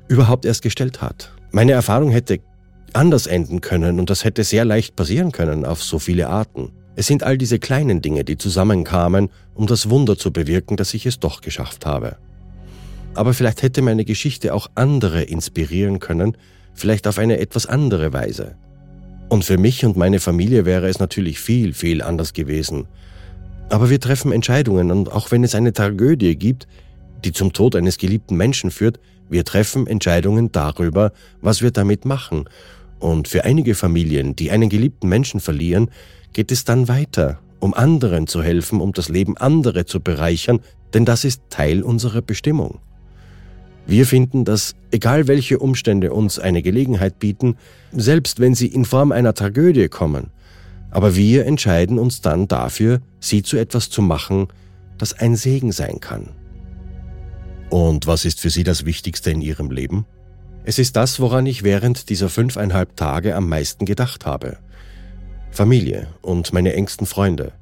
überhaupt 0.08 0.44
erst 0.44 0.62
gestellt 0.62 1.02
hat. 1.02 1.32
Meine 1.50 1.72
Erfahrung 1.72 2.10
hätte 2.10 2.40
anders 2.94 3.26
enden 3.26 3.60
können 3.60 4.00
und 4.00 4.10
das 4.10 4.24
hätte 4.24 4.44
sehr 4.44 4.64
leicht 4.64 4.96
passieren 4.96 5.32
können 5.32 5.64
auf 5.64 5.82
so 5.82 5.98
viele 5.98 6.28
Arten. 6.28 6.72
Es 6.96 7.06
sind 7.06 7.22
all 7.22 7.38
diese 7.38 7.58
kleinen 7.58 8.02
Dinge, 8.02 8.24
die 8.24 8.38
zusammenkamen, 8.38 9.28
um 9.54 9.66
das 9.66 9.88
Wunder 9.90 10.16
zu 10.16 10.32
bewirken, 10.32 10.76
dass 10.76 10.94
ich 10.94 11.06
es 11.06 11.20
doch 11.20 11.42
geschafft 11.42 11.86
habe. 11.86 12.16
Aber 13.14 13.34
vielleicht 13.34 13.62
hätte 13.62 13.82
meine 13.82 14.04
Geschichte 14.04 14.54
auch 14.54 14.68
andere 14.74 15.22
inspirieren 15.22 15.98
können, 15.98 16.36
vielleicht 16.74 17.06
auf 17.06 17.18
eine 17.18 17.38
etwas 17.38 17.66
andere 17.66 18.12
Weise. 18.12 18.56
Und 19.28 19.44
für 19.44 19.58
mich 19.58 19.84
und 19.84 19.96
meine 19.96 20.20
Familie 20.20 20.64
wäre 20.64 20.88
es 20.88 20.98
natürlich 20.98 21.38
viel, 21.38 21.74
viel 21.74 22.02
anders 22.02 22.32
gewesen. 22.32 22.86
Aber 23.70 23.90
wir 23.90 24.00
treffen 24.00 24.32
Entscheidungen 24.32 24.90
und 24.90 25.12
auch 25.12 25.30
wenn 25.30 25.44
es 25.44 25.54
eine 25.54 25.72
Tragödie 25.72 26.36
gibt, 26.36 26.66
die 27.24 27.32
zum 27.32 27.52
Tod 27.52 27.76
eines 27.76 27.98
geliebten 27.98 28.36
Menschen 28.36 28.70
führt, 28.70 28.98
wir 29.28 29.44
treffen 29.44 29.86
Entscheidungen 29.86 30.52
darüber, 30.52 31.12
was 31.42 31.60
wir 31.60 31.70
damit 31.70 32.04
machen. 32.04 32.48
Und 32.98 33.28
für 33.28 33.44
einige 33.44 33.74
Familien, 33.74 34.34
die 34.34 34.50
einen 34.50 34.70
geliebten 34.70 35.08
Menschen 35.08 35.40
verlieren, 35.40 35.90
geht 36.32 36.50
es 36.50 36.64
dann 36.64 36.88
weiter, 36.88 37.38
um 37.60 37.74
anderen 37.74 38.26
zu 38.26 38.42
helfen, 38.42 38.80
um 38.80 38.92
das 38.92 39.08
Leben 39.08 39.36
anderer 39.36 39.86
zu 39.86 40.00
bereichern, 40.00 40.60
denn 40.94 41.04
das 41.04 41.24
ist 41.24 41.42
Teil 41.50 41.82
unserer 41.82 42.22
Bestimmung. 42.22 42.80
Wir 43.86 44.06
finden, 44.06 44.44
dass 44.44 44.74
egal 44.90 45.28
welche 45.28 45.58
Umstände 45.58 46.12
uns 46.12 46.38
eine 46.38 46.62
Gelegenheit 46.62 47.18
bieten, 47.18 47.56
selbst 47.92 48.40
wenn 48.40 48.54
sie 48.54 48.66
in 48.66 48.84
Form 48.84 49.12
einer 49.12 49.34
Tragödie 49.34 49.88
kommen, 49.88 50.30
aber 50.90 51.14
wir 51.14 51.46
entscheiden 51.46 51.98
uns 51.98 52.20
dann 52.20 52.48
dafür, 52.48 53.00
sie 53.20 53.42
zu 53.42 53.56
etwas 53.56 53.90
zu 53.90 54.02
machen, 54.02 54.48
das 54.96 55.12
ein 55.12 55.36
Segen 55.36 55.72
sein 55.72 56.00
kann. 56.00 56.30
Und 57.70 58.06
was 58.06 58.24
ist 58.24 58.40
für 58.40 58.50
Sie 58.50 58.64
das 58.64 58.86
Wichtigste 58.86 59.30
in 59.30 59.42
Ihrem 59.42 59.70
Leben? 59.70 60.06
Es 60.64 60.78
ist 60.78 60.96
das, 60.96 61.20
woran 61.20 61.46
ich 61.46 61.62
während 61.62 62.08
dieser 62.08 62.28
fünfeinhalb 62.28 62.96
Tage 62.96 63.34
am 63.36 63.48
meisten 63.48 63.84
gedacht 63.84 64.26
habe. 64.26 64.58
Familie 65.50 66.08
und 66.22 66.52
meine 66.52 66.74
engsten 66.74 67.06
Freunde. 67.06 67.52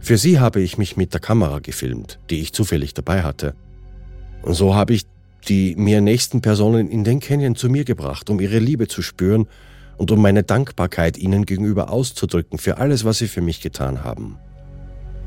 Für 0.00 0.16
sie 0.16 0.40
habe 0.40 0.60
ich 0.60 0.78
mich 0.78 0.96
mit 0.96 1.12
der 1.12 1.20
Kamera 1.20 1.58
gefilmt, 1.58 2.18
die 2.30 2.40
ich 2.40 2.52
zufällig 2.52 2.94
dabei 2.94 3.22
hatte. 3.22 3.54
Und 4.42 4.54
so 4.54 4.74
habe 4.74 4.94
ich 4.94 5.04
die 5.48 5.74
mir 5.76 6.00
nächsten 6.00 6.40
Personen 6.40 6.88
in 6.88 7.04
den 7.04 7.20
Canyon 7.20 7.56
zu 7.56 7.68
mir 7.68 7.84
gebracht, 7.84 8.30
um 8.30 8.40
ihre 8.40 8.58
Liebe 8.58 8.88
zu 8.88 9.02
spüren 9.02 9.46
und 10.00 10.10
um 10.10 10.22
meine 10.22 10.42
Dankbarkeit 10.42 11.18
ihnen 11.18 11.44
gegenüber 11.44 11.90
auszudrücken 11.90 12.58
für 12.58 12.78
alles, 12.78 13.04
was 13.04 13.18
sie 13.18 13.28
für 13.28 13.42
mich 13.42 13.60
getan 13.60 14.02
haben. 14.02 14.38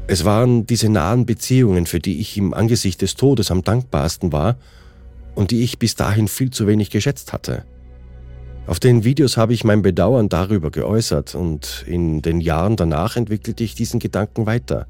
Es 0.07 0.25
waren 0.25 0.65
diese 0.65 0.89
nahen 0.89 1.27
Beziehungen, 1.27 1.85
für 1.85 1.99
die 1.99 2.19
ich 2.19 2.39
im 2.39 2.55
Angesicht 2.55 3.03
des 3.03 3.13
Todes 3.13 3.51
am 3.51 3.61
dankbarsten 3.61 4.31
war 4.31 4.57
und 5.35 5.51
die 5.51 5.61
ich 5.61 5.77
bis 5.77 5.93
dahin 5.93 6.27
viel 6.27 6.49
zu 6.49 6.65
wenig 6.65 6.89
geschätzt 6.89 7.33
hatte. 7.33 7.65
Auf 8.65 8.79
den 8.79 9.03
Videos 9.03 9.37
habe 9.37 9.53
ich 9.53 9.63
mein 9.63 9.83
Bedauern 9.83 10.27
darüber 10.27 10.71
geäußert 10.71 11.35
und 11.35 11.85
in 11.85 12.23
den 12.23 12.41
Jahren 12.41 12.75
danach 12.75 13.15
entwickelte 13.15 13.63
ich 13.63 13.75
diesen 13.75 13.99
Gedanken 13.99 14.47
weiter. 14.47 14.87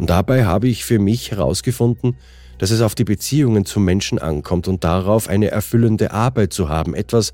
Und 0.00 0.10
dabei 0.10 0.44
habe 0.44 0.66
ich 0.66 0.84
für 0.84 0.98
mich 0.98 1.30
herausgefunden, 1.30 2.16
dass 2.58 2.72
es 2.72 2.80
auf 2.80 2.96
die 2.96 3.04
Beziehungen 3.04 3.64
zum 3.64 3.84
Menschen 3.84 4.18
ankommt 4.18 4.66
und 4.66 4.82
darauf 4.82 5.28
eine 5.28 5.52
erfüllende 5.52 6.10
Arbeit 6.10 6.52
zu 6.52 6.68
haben, 6.68 6.96
etwas, 6.96 7.32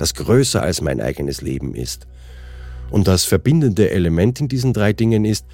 das 0.00 0.14
größer 0.14 0.62
als 0.62 0.80
mein 0.80 1.00
eigenes 1.00 1.42
Leben 1.42 1.74
ist. 1.74 2.06
Und 2.90 3.06
das 3.06 3.24
verbindende 3.24 3.90
Element 3.90 4.40
in 4.40 4.48
diesen 4.48 4.72
drei 4.72 4.94
Dingen 4.94 5.26
ist, 5.26 5.44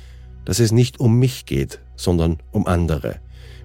dass 0.44 0.60
es 0.60 0.70
nicht 0.70 1.00
um 1.00 1.18
mich 1.18 1.46
geht, 1.46 1.80
sondern 1.96 2.38
um 2.52 2.66
andere. 2.68 3.16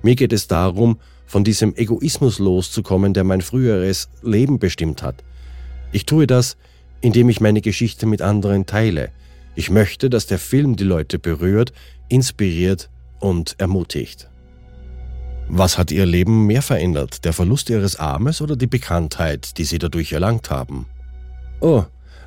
Mir 0.01 0.15
geht 0.15 0.33
es 0.33 0.47
darum, 0.47 0.97
von 1.27 1.43
diesem 1.43 1.75
Egoismus 1.75 2.39
loszukommen, 2.39 3.13
der 3.13 3.23
mein 3.23 3.41
früheres 3.41 4.09
Leben 4.23 4.57
bestimmt 4.57 5.03
hat. 5.03 5.23
Ich 5.91 6.07
tue 6.07 6.25
das, 6.25 6.57
indem 6.99 7.29
ich 7.29 7.39
meine 7.39 7.61
Geschichte 7.61 8.07
mit 8.07 8.23
anderen 8.23 8.65
teile. 8.65 9.11
Ich 9.53 9.69
möchte, 9.69 10.09
dass 10.09 10.25
der 10.25 10.39
Film 10.39 10.75
die 10.77 10.83
Leute 10.83 11.19
berührt, 11.19 11.73
inspiriert 12.09 12.89
und 13.19 13.55
ermutigt. 13.59 14.30
Was 15.47 15.77
hat 15.77 15.91
Ihr 15.91 16.05
Leben 16.05 16.47
mehr 16.47 16.61
verändert, 16.61 17.25
der 17.25 17.33
Verlust 17.33 17.69
Ihres 17.69 17.97
Armes 17.97 18.41
oder 18.41 18.55
die 18.55 18.67
Bekanntheit, 18.67 19.57
die 19.57 19.63
Sie 19.63 19.79
dadurch 19.79 20.13
erlangt 20.13 20.49
haben? 20.49 20.85
Oh, 21.59 21.83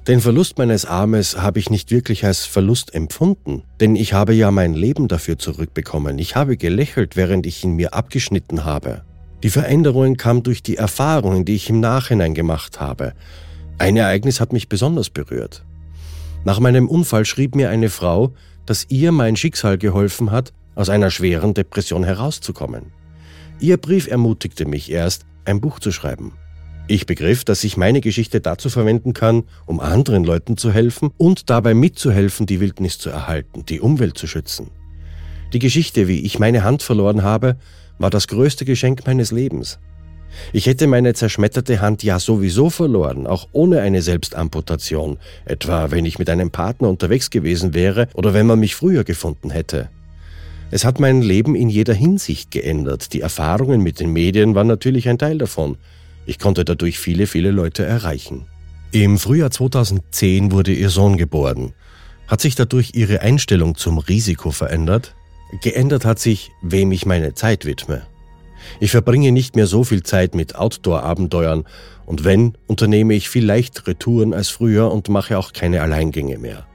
den 0.07 0.21
Verlust 0.21 0.59
meines 0.59 0.85
Armes 0.85 1.39
habe 1.39 1.59
ich 1.59 1.71
nicht 1.71 1.91
wirklich 1.91 2.27
als 2.27 2.45
Verlust 2.45 2.95
empfunden, 2.95 3.63
denn 3.81 3.97
ich 3.97 4.13
habe 4.13 4.35
ja 4.35 4.51
mein 4.51 4.75
Leben 4.75 5.09
dafür 5.09 5.39
zurückbekommen. 5.39 6.19
Ich 6.19 6.37
habe 6.37 6.59
gelächelt, 6.59 7.17
während 7.17 7.47
ich 7.47 7.65
ihn 7.65 7.75
mir 7.75 7.95
abgeschnitten 7.95 8.67
habe. 8.67 9.03
Die 9.43 9.49
Veränderung 9.49 10.17
kam 10.17 10.43
durch 10.43 10.63
die 10.63 10.77
Erfahrungen, 10.77 11.47
die 11.47 11.55
ich 11.55 11.71
im 11.71 11.81
Nachhinein 11.81 12.35
gemacht 12.35 12.81
habe. 12.81 13.15
Ein 13.79 13.97
Ereignis 13.97 14.41
hat 14.41 14.53
mich 14.53 14.69
besonders 14.69 15.09
berührt. 15.09 15.65
Nach 16.45 16.61
meinem 16.61 16.87
Unfall 16.87 17.25
schrieb 17.25 17.55
mir 17.55 17.71
eine 17.71 17.89
Frau, 17.89 18.35
dass 18.67 18.87
ihr 18.91 19.11
mein 19.11 19.37
Schicksal 19.37 19.79
geholfen 19.79 20.31
hat, 20.31 20.53
aus 20.75 20.91
einer 20.91 21.11
schweren 21.11 21.55
Depression 21.55 22.05
herauszukommen. 22.05 22.93
Ihr 23.65 23.79
Brief 23.79 24.09
ermutigte 24.09 24.67
mich 24.67 24.93
erst, 24.93 25.25
ein 25.47 25.63
Buch 25.63 25.81
zu 25.81 25.91
schreiben. 25.91 26.35
Ich 26.87 27.07
begriff, 27.07 27.45
dass 27.45 27.65
ich 27.65 27.79
meine 27.79 28.03
Geschichte 28.03 28.43
dazu 28.43 28.69
verwenden 28.69 29.15
kann, 29.15 29.45
um 29.65 29.81
anderen 29.81 30.23
Leuten 30.23 30.59
zu 30.59 30.71
helfen 30.71 31.13
und 31.17 31.49
dabei 31.49 31.73
mitzuhelfen, 31.73 32.45
die 32.45 32.61
Wildnis 32.61 32.99
zu 32.99 33.09
erhalten, 33.09 33.65
die 33.65 33.81
Umwelt 33.81 34.19
zu 34.19 34.27
schützen. 34.27 34.67
Die 35.55 35.61
Geschichte, 35.61 36.09
wie 36.09 36.21
ich 36.27 36.39
meine 36.39 36.63
Hand 36.63 36.83
verloren 36.83 37.23
habe, 37.23 37.57
war 37.99 38.11
das 38.11 38.29
größte 38.29 38.67
Geschenk 38.67 39.07
meines 39.07 39.33
Lebens. 39.33 39.79
Ich 40.53 40.67
hätte 40.67 40.87
meine 40.87 41.15
zerschmetterte 41.15 41.81
Hand 41.81 42.03
ja 42.03 42.19
sowieso 42.19 42.69
verloren, 42.69 43.27
auch 43.27 43.49
ohne 43.53 43.81
eine 43.81 44.03
Selbstamputation, 44.03 45.17
etwa 45.47 45.91
wenn 45.91 46.05
ich 46.05 46.19
mit 46.19 46.29
einem 46.29 46.51
Partner 46.51 46.91
unterwegs 46.91 47.31
gewesen 47.31 47.73
wäre 47.73 48.09
oder 48.13 48.35
wenn 48.35 48.47
man 48.47 48.61
mich 48.61 48.75
früher 48.75 49.05
gefunden 49.05 49.49
hätte. 49.49 49.89
Es 50.75 50.85
hat 50.85 50.99
mein 50.99 51.23
Leben 51.23 51.55
in 51.55 51.69
jeder 51.69 51.95
Hinsicht 51.95 52.51
geändert. 52.51 53.13
Die 53.13 53.21
Erfahrungen 53.21 53.81
mit 53.81 54.01
den 54.01 54.13
Medien 54.13 54.57
waren 54.57 54.67
natürlich 54.67 55.09
ein 55.09 55.19
Teil 55.19 55.39
davon. 55.39 55.77
Ich 56.27 56.41
konnte 56.41 56.65
dadurch 56.65 56.99
viele, 56.99 57.29
viele 57.29 57.53
Leute 57.53 57.85
erreichen. 57.85 58.47
Im 58.91 59.21
Frühjahr 59.21 59.53
2010 59.53 60.51
wurde 60.51 60.73
ihr 60.73 60.91
Sohn 60.91 61.17
geboren. 61.17 61.75
Hat 62.27 62.41
sich 62.41 62.57
dadurch 62.57 62.91
ihre 62.95 63.21
Einstellung 63.21 63.77
zum 63.77 63.99
Risiko 63.99 64.51
verändert? 64.51 65.15
Geändert 65.63 66.05
hat 66.05 66.19
sich, 66.19 66.51
wem 66.61 66.91
ich 66.91 67.07
meine 67.07 67.35
Zeit 67.35 67.67
widme. 67.67 68.03
Ich 68.81 68.91
verbringe 68.91 69.31
nicht 69.31 69.55
mehr 69.55 69.69
so 69.69 69.85
viel 69.85 70.03
Zeit 70.03 70.35
mit 70.35 70.57
Outdoor-Abenteuern 70.57 71.67
und 72.05 72.25
wenn, 72.25 72.55
unternehme 72.67 73.15
ich 73.15 73.29
viel 73.29 73.45
leichtere 73.45 73.97
Touren 73.97 74.35
als 74.35 74.49
früher 74.49 74.91
und 74.91 75.09
mache 75.09 75.39
auch 75.39 75.53
keine 75.53 75.83
Alleingänge 75.83 76.39
mehr. 76.39 76.67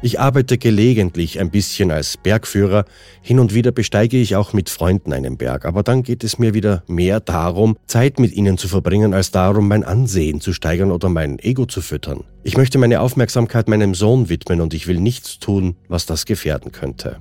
Ich 0.00 0.20
arbeite 0.20 0.58
gelegentlich 0.58 1.40
ein 1.40 1.50
bisschen 1.50 1.90
als 1.90 2.16
Bergführer, 2.16 2.84
hin 3.20 3.40
und 3.40 3.52
wieder 3.52 3.72
besteige 3.72 4.16
ich 4.16 4.36
auch 4.36 4.52
mit 4.52 4.70
Freunden 4.70 5.12
einen 5.12 5.36
Berg, 5.36 5.64
aber 5.64 5.82
dann 5.82 6.04
geht 6.04 6.22
es 6.22 6.38
mir 6.38 6.54
wieder 6.54 6.84
mehr 6.86 7.18
darum, 7.18 7.76
Zeit 7.88 8.20
mit 8.20 8.32
ihnen 8.32 8.58
zu 8.58 8.68
verbringen, 8.68 9.12
als 9.12 9.32
darum, 9.32 9.66
mein 9.66 9.82
Ansehen 9.82 10.40
zu 10.40 10.52
steigern 10.52 10.92
oder 10.92 11.08
mein 11.08 11.40
Ego 11.40 11.66
zu 11.66 11.80
füttern. 11.80 12.22
Ich 12.44 12.56
möchte 12.56 12.78
meine 12.78 13.00
Aufmerksamkeit 13.00 13.66
meinem 13.66 13.92
Sohn 13.96 14.28
widmen 14.28 14.60
und 14.60 14.72
ich 14.72 14.86
will 14.86 15.00
nichts 15.00 15.40
tun, 15.40 15.74
was 15.88 16.06
das 16.06 16.26
gefährden 16.26 16.70
könnte. 16.70 17.16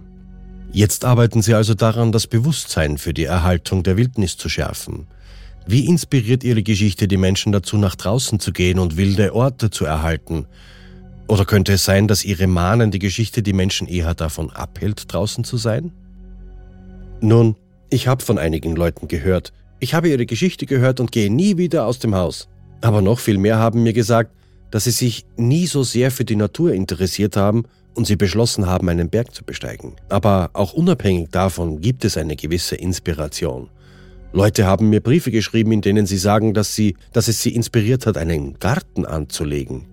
Jetzt 0.72 1.04
arbeiten 1.04 1.42
Sie 1.42 1.56
also 1.56 1.74
daran, 1.74 2.12
das 2.12 2.28
Bewusstsein 2.28 3.00
für 3.00 3.14
die 3.14 3.24
Erhaltung 3.24 3.82
der 3.82 3.98
Wildnis 3.98 4.38
zu 4.38 4.50
schärfen. 4.50 5.08
Wie 5.66 5.88
inspiriert 5.88 6.44
Ihre 6.44 6.62
Geschichte 6.62 7.08
die 7.08 7.18
Menschen 7.18 7.52
dazu, 7.52 7.78
nach 7.78 7.96
draußen 7.96 8.40
zu 8.40 8.54
gehen 8.54 8.78
und 8.78 8.98
wilde 8.98 9.34
Orte 9.34 9.72
zu 9.72 9.86
erhalten? 9.86 10.46
Oder 11.28 11.46
könnte 11.46 11.74
es 11.74 11.84
sein, 11.84 12.08
dass 12.08 12.24
ihre 12.24 12.48
mahnende 12.48 13.00
Geschichte 13.00 13.44
die 13.44 13.54
Menschen 13.54 13.88
eher 13.88 14.14
davon 14.14 14.50
abhält, 14.50 15.12
draußen 15.12 15.44
zu 15.44 15.58
sein? 15.58 15.92
Nun, 17.20 17.56
ich 17.90 18.08
habe 18.08 18.24
von 18.24 18.38
einigen 18.38 18.76
Leuten 18.76 19.08
gehört. 19.08 19.52
Ich 19.80 19.94
habe 19.94 20.10
ihre 20.10 20.26
Geschichte 20.26 20.66
gehört 20.66 21.00
und 21.00 21.12
gehe 21.12 21.32
nie 21.32 21.58
wieder 21.58 21.86
aus 21.86 22.00
dem 22.00 22.16
Haus. 22.16 22.48
Aber 22.82 23.02
noch 23.02 23.20
viel 23.20 23.38
mehr 23.38 23.58
haben 23.60 23.84
mir 23.84 23.94
gesagt, 23.94 24.32
dass 24.72 24.86
sie 24.86 24.92
sich 24.92 25.26
nie 25.36 25.68
so 25.68 25.84
sehr 25.84 26.12
für 26.12 26.26
die 26.26 26.36
Natur 26.36 26.74
interessiert 26.74 27.36
haben 27.38 27.66
und 27.94 28.06
sie 28.06 28.16
beschlossen 28.16 28.68
haben, 28.68 28.90
einen 28.90 29.10
Berg 29.10 29.34
zu 29.34 29.44
besteigen. 29.44 29.96
Aber 30.10 30.52
auch 30.54 30.74
unabhängig 30.74 31.30
davon 31.32 31.82
gibt 31.82 32.06
es 32.06 32.18
eine 32.18 32.36
gewisse 32.36 32.76
Inspiration. 32.76 33.70
Leute 34.34 34.66
haben 34.66 34.90
mir 34.90 35.02
Briefe 35.02 35.32
geschrieben, 35.32 35.72
in 35.72 35.82
denen 35.82 36.06
sie 36.06 36.18
sagen, 36.18 36.54
dass, 36.54 36.76
sie, 36.76 36.96
dass 37.14 37.28
es 37.28 37.42
sie 37.42 37.56
inspiriert 37.56 38.06
hat, 38.06 38.18
einen 38.18 38.60
Garten 38.60 39.06
anzulegen. 39.06 39.86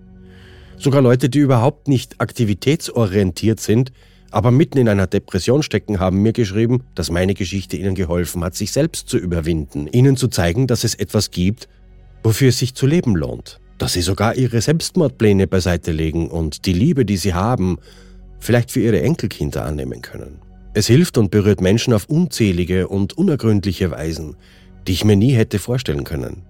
Sogar 0.77 1.01
Leute, 1.01 1.29
die 1.29 1.39
überhaupt 1.39 1.87
nicht 1.87 2.19
aktivitätsorientiert 2.19 3.59
sind, 3.59 3.91
aber 4.31 4.51
mitten 4.51 4.77
in 4.77 4.89
einer 4.89 5.07
Depression 5.07 5.63
stecken, 5.63 5.99
haben 5.99 6.21
mir 6.21 6.33
geschrieben, 6.33 6.83
dass 6.93 7.09
meine 7.09 7.33
Geschichte 7.33 7.77
ihnen 7.77 7.95
geholfen 7.95 8.43
hat, 8.43 8.55
sich 8.55 8.71
selbst 8.71 9.07
zu 9.07 9.17
überwinden, 9.17 9.87
ihnen 9.87 10.17
zu 10.17 10.27
zeigen, 10.27 10.67
dass 10.67 10.83
es 10.83 10.95
etwas 10.95 11.31
gibt, 11.31 11.69
wofür 12.23 12.49
es 12.49 12.59
sich 12.59 12.75
zu 12.75 12.85
leben 12.85 13.15
lohnt, 13.15 13.61
dass 13.77 13.93
sie 13.93 14.01
sogar 14.01 14.35
ihre 14.35 14.59
Selbstmordpläne 14.59 15.47
beiseite 15.47 15.91
legen 15.91 16.29
und 16.29 16.65
die 16.65 16.73
Liebe, 16.73 17.05
die 17.05 17.17
sie 17.17 17.33
haben, 17.33 17.77
vielleicht 18.39 18.71
für 18.71 18.81
ihre 18.81 19.01
Enkelkinder 19.01 19.65
annehmen 19.65 20.01
können. 20.01 20.41
Es 20.73 20.87
hilft 20.87 21.17
und 21.17 21.31
berührt 21.31 21.61
Menschen 21.61 21.93
auf 21.93 22.09
unzählige 22.09 22.89
und 22.89 23.17
unergründliche 23.17 23.91
Weisen, 23.91 24.35
die 24.87 24.91
ich 24.91 25.05
mir 25.05 25.15
nie 25.15 25.31
hätte 25.31 25.59
vorstellen 25.59 26.03
können. 26.03 26.43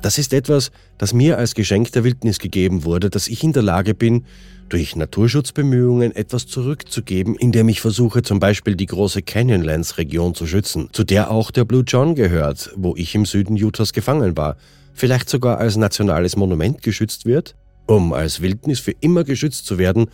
Das 0.00 0.16
ist 0.16 0.32
etwas, 0.32 0.70
das 0.96 1.12
mir 1.12 1.38
als 1.38 1.54
Geschenk 1.54 1.90
der 1.92 2.04
Wildnis 2.04 2.38
gegeben 2.38 2.84
wurde, 2.84 3.10
dass 3.10 3.26
ich 3.26 3.42
in 3.42 3.52
der 3.52 3.62
Lage 3.62 3.94
bin, 3.94 4.24
durch 4.68 4.94
Naturschutzbemühungen 4.94 6.14
etwas 6.14 6.46
zurückzugeben, 6.46 7.34
indem 7.36 7.68
ich 7.68 7.80
versuche 7.80 8.22
zum 8.22 8.38
Beispiel 8.38 8.76
die 8.76 8.86
große 8.86 9.22
Canyonlands-Region 9.22 10.34
zu 10.34 10.46
schützen, 10.46 10.90
zu 10.92 11.04
der 11.04 11.30
auch 11.30 11.50
der 11.50 11.64
Blue 11.64 11.84
John 11.86 12.14
gehört, 12.14 12.70
wo 12.76 12.94
ich 12.96 13.14
im 13.14 13.24
Süden 13.24 13.62
Utahs 13.62 13.92
gefangen 13.92 14.36
war, 14.36 14.56
vielleicht 14.94 15.28
sogar 15.28 15.58
als 15.58 15.76
nationales 15.76 16.36
Monument 16.36 16.82
geschützt 16.82 17.24
wird, 17.24 17.56
um 17.86 18.12
als 18.12 18.40
Wildnis 18.40 18.80
für 18.80 18.92
immer 19.00 19.24
geschützt 19.24 19.66
zu 19.66 19.78
werden, 19.78 20.10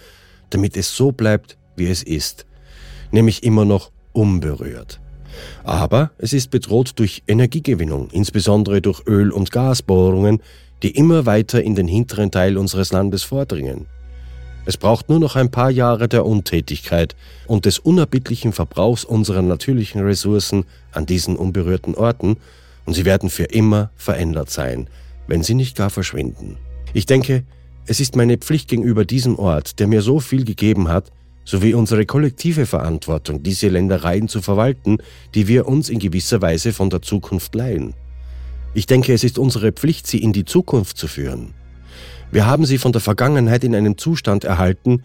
damit 0.51 0.77
es 0.77 0.97
so 0.97 1.13
bleibt, 1.13 1.59
wie 1.77 1.89
es 1.89 2.03
ist, 2.03 2.47
nämlich 3.11 3.43
immer 3.43 3.65
noch 3.65 3.91
unberührt. 4.13 5.01
Aber 5.63 6.11
es 6.19 6.33
ist 6.33 6.51
bedroht 6.51 6.93
durch 6.97 7.23
Energiegewinnung, 7.27 8.09
insbesondere 8.11 8.81
durch 8.81 9.07
Öl- 9.07 9.33
und 9.33 9.51
Gasbohrungen, 9.51 10.41
die 10.83 10.91
immer 10.91 11.27
weiter 11.27 11.63
in 11.63 11.75
den 11.75 11.89
hinteren 11.89 12.31
Teil 12.31 12.59
unseres 12.59 12.93
Landes 12.93 13.23
vordringen. 13.23 13.87
Es 14.67 14.77
braucht 14.77 15.09
nur 15.09 15.19
noch 15.19 15.37
ein 15.37 15.51
paar 15.51 15.71
Jahre 15.71 16.09
der 16.09 16.25
Untätigkeit 16.25 17.17
und 17.47 17.67
des 17.67 17.79
unerbittlichen 17.79 18.53
Verbrauchs 18.53 19.05
unserer 19.05 19.43
natürlichen 19.43 20.01
Ressourcen 20.03 20.65
an 20.93 21.07
diesen 21.07 21.37
unberührten 21.37 21.95
Orten, 21.95 22.37
und 22.87 22.93
sie 22.93 23.07
werden 23.07 23.31
für 23.31 23.45
immer 23.45 23.91
verändert 23.97 24.51
sein, 24.51 24.89
wenn 25.27 25.43
sie 25.43 25.55
nicht 25.55 25.77
gar 25.77 25.91
verschwinden. 25.91 26.59
Ich 26.93 27.07
denke, 27.07 27.45
es 27.87 28.01
ist 28.01 28.17
meine 28.17 28.39
Pflicht 28.39 28.69
gegenüber 28.69 29.05
diesem 29.05 29.39
Ort, 29.39 29.79
der 29.79 29.87
mir 29.87 30.03
so 30.03 30.21
viel 30.21 30.45
gegeben 30.45 30.89
hat, 30.89 31.11
sowie 31.45 31.75
unsere 31.75 32.07
kollektive 32.07 32.67
Verantwortung, 32.67 33.43
diese 33.43 33.69
Ländereien 33.69 34.29
zu 34.29 34.41
verwalten, 34.43 34.99
die 35.35 35.49
wir 35.49 35.67
uns 35.69 35.89
in 35.89 35.99
gewisser 35.99 36.41
Weise 36.43 36.73
von 36.73 36.91
der 36.91 37.03
Zukunft 37.03 37.55
leihen. 37.55 37.95
Ich 38.73 38.87
denke, 38.87 39.13
es 39.13 39.23
ist 39.25 39.39
unsere 39.39 39.73
Pflicht, 39.73 40.07
sie 40.07 40.19
in 40.19 40.33
die 40.33 40.45
Zukunft 40.45 40.99
zu 40.99 41.07
führen. 41.07 41.55
Wir 42.33 42.47
haben 42.47 42.65
sie 42.65 42.79
von 42.79 42.93
der 42.93 43.01
Vergangenheit 43.01 43.63
in 43.63 43.75
einem 43.75 43.97
Zustand 43.97 44.45
erhalten, 44.45 45.05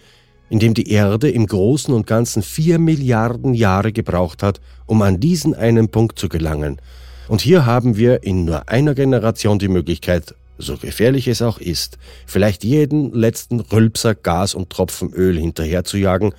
in 0.50 0.58
dem 0.60 0.74
die 0.74 0.90
Erde 0.90 1.30
im 1.30 1.46
Großen 1.46 1.94
und 1.94 2.08
Ganzen 2.08 2.42
vier 2.42 2.80
Milliarden 2.80 3.54
Jahre 3.54 3.92
gebraucht 3.92 4.42
hat, 4.42 4.60
um 4.88 5.02
an 5.04 5.20
diesen 5.20 5.54
einen 5.54 5.90
Punkt 5.90 6.18
zu 6.18 6.30
gelangen. 6.30 6.82
Und 7.28 7.42
hier 7.42 7.68
haben 7.68 7.98
wir 7.98 8.24
in 8.24 8.46
nur 8.46 8.68
einer 8.68 8.96
Generation 8.96 9.60
die 9.60 9.68
Möglichkeit, 9.68 10.34
so 10.60 10.78
gefährlich 10.78 11.28
es 11.28 11.42
auch 11.42 11.58
ist, 11.58 11.98
vielleicht 12.28 12.64
jeden 12.64 13.14
letzten 13.14 13.60
Rülpser 13.62 14.14
Gas 14.14 14.54
und 14.54 14.70
Tropfen 14.70 15.12
Öl 15.14 15.40
hinterherzujagen 15.40 16.34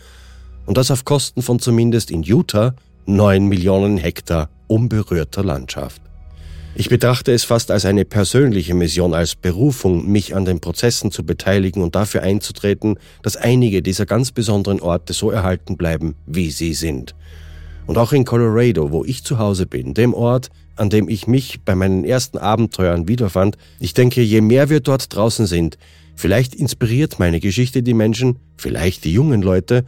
und 0.66 0.76
das 0.76 0.90
auf 0.90 1.04
Kosten 1.04 1.42
von 1.42 1.58
zumindest 1.58 2.10
in 2.10 2.22
Utah 2.22 2.74
neun 3.06 3.46
Millionen 3.46 3.96
Hektar 3.96 4.50
unberührter 4.68 5.42
Landschaft. 5.42 6.02
Ich 6.76 6.88
betrachte 6.88 7.32
es 7.32 7.42
fast 7.42 7.72
als 7.72 7.84
eine 7.84 8.04
persönliche 8.04 8.74
Mission, 8.74 9.12
als 9.12 9.34
Berufung, 9.34 10.06
mich 10.10 10.36
an 10.36 10.44
den 10.44 10.60
Prozessen 10.60 11.10
zu 11.10 11.24
beteiligen 11.24 11.82
und 11.82 11.96
dafür 11.96 12.22
einzutreten, 12.22 12.96
dass 13.22 13.36
einige 13.36 13.82
dieser 13.82 14.06
ganz 14.06 14.30
besonderen 14.30 14.80
Orte 14.80 15.12
so 15.12 15.32
erhalten 15.32 15.76
bleiben, 15.76 16.14
wie 16.26 16.50
sie 16.52 16.74
sind. 16.74 17.16
Und 17.86 17.98
auch 17.98 18.12
in 18.12 18.24
Colorado, 18.24 18.92
wo 18.92 19.04
ich 19.04 19.24
zu 19.24 19.38
Hause 19.38 19.66
bin, 19.66 19.94
dem 19.94 20.14
Ort, 20.14 20.50
an 20.80 20.88
dem 20.88 21.10
ich 21.10 21.26
mich 21.26 21.60
bei 21.62 21.74
meinen 21.74 22.04
ersten 22.04 22.38
Abenteuern 22.38 23.06
wiederfand. 23.06 23.58
Ich 23.80 23.92
denke, 23.92 24.22
je 24.22 24.40
mehr 24.40 24.70
wir 24.70 24.80
dort 24.80 25.14
draußen 25.14 25.46
sind, 25.46 25.76
vielleicht 26.16 26.54
inspiriert 26.54 27.18
meine 27.18 27.38
Geschichte 27.38 27.82
die 27.82 27.92
Menschen, 27.92 28.36
vielleicht 28.56 29.04
die 29.04 29.12
jungen 29.12 29.42
Leute, 29.42 29.84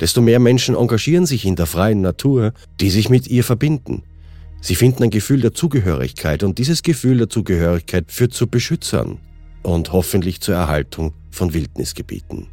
desto 0.00 0.20
mehr 0.20 0.40
Menschen 0.40 0.74
engagieren 0.74 1.24
sich 1.24 1.46
in 1.46 1.54
der 1.54 1.66
freien 1.66 2.00
Natur, 2.00 2.52
die 2.80 2.90
sich 2.90 3.08
mit 3.08 3.28
ihr 3.28 3.44
verbinden. 3.44 4.02
Sie 4.60 4.74
finden 4.74 5.04
ein 5.04 5.10
Gefühl 5.10 5.40
der 5.40 5.54
Zugehörigkeit 5.54 6.42
und 6.42 6.58
dieses 6.58 6.82
Gefühl 6.82 7.18
der 7.18 7.28
Zugehörigkeit 7.28 8.10
führt 8.10 8.34
zu 8.34 8.48
Beschützern 8.48 9.18
und 9.62 9.92
hoffentlich 9.92 10.40
zur 10.40 10.56
Erhaltung 10.56 11.14
von 11.30 11.54
Wildnisgebieten. 11.54 12.48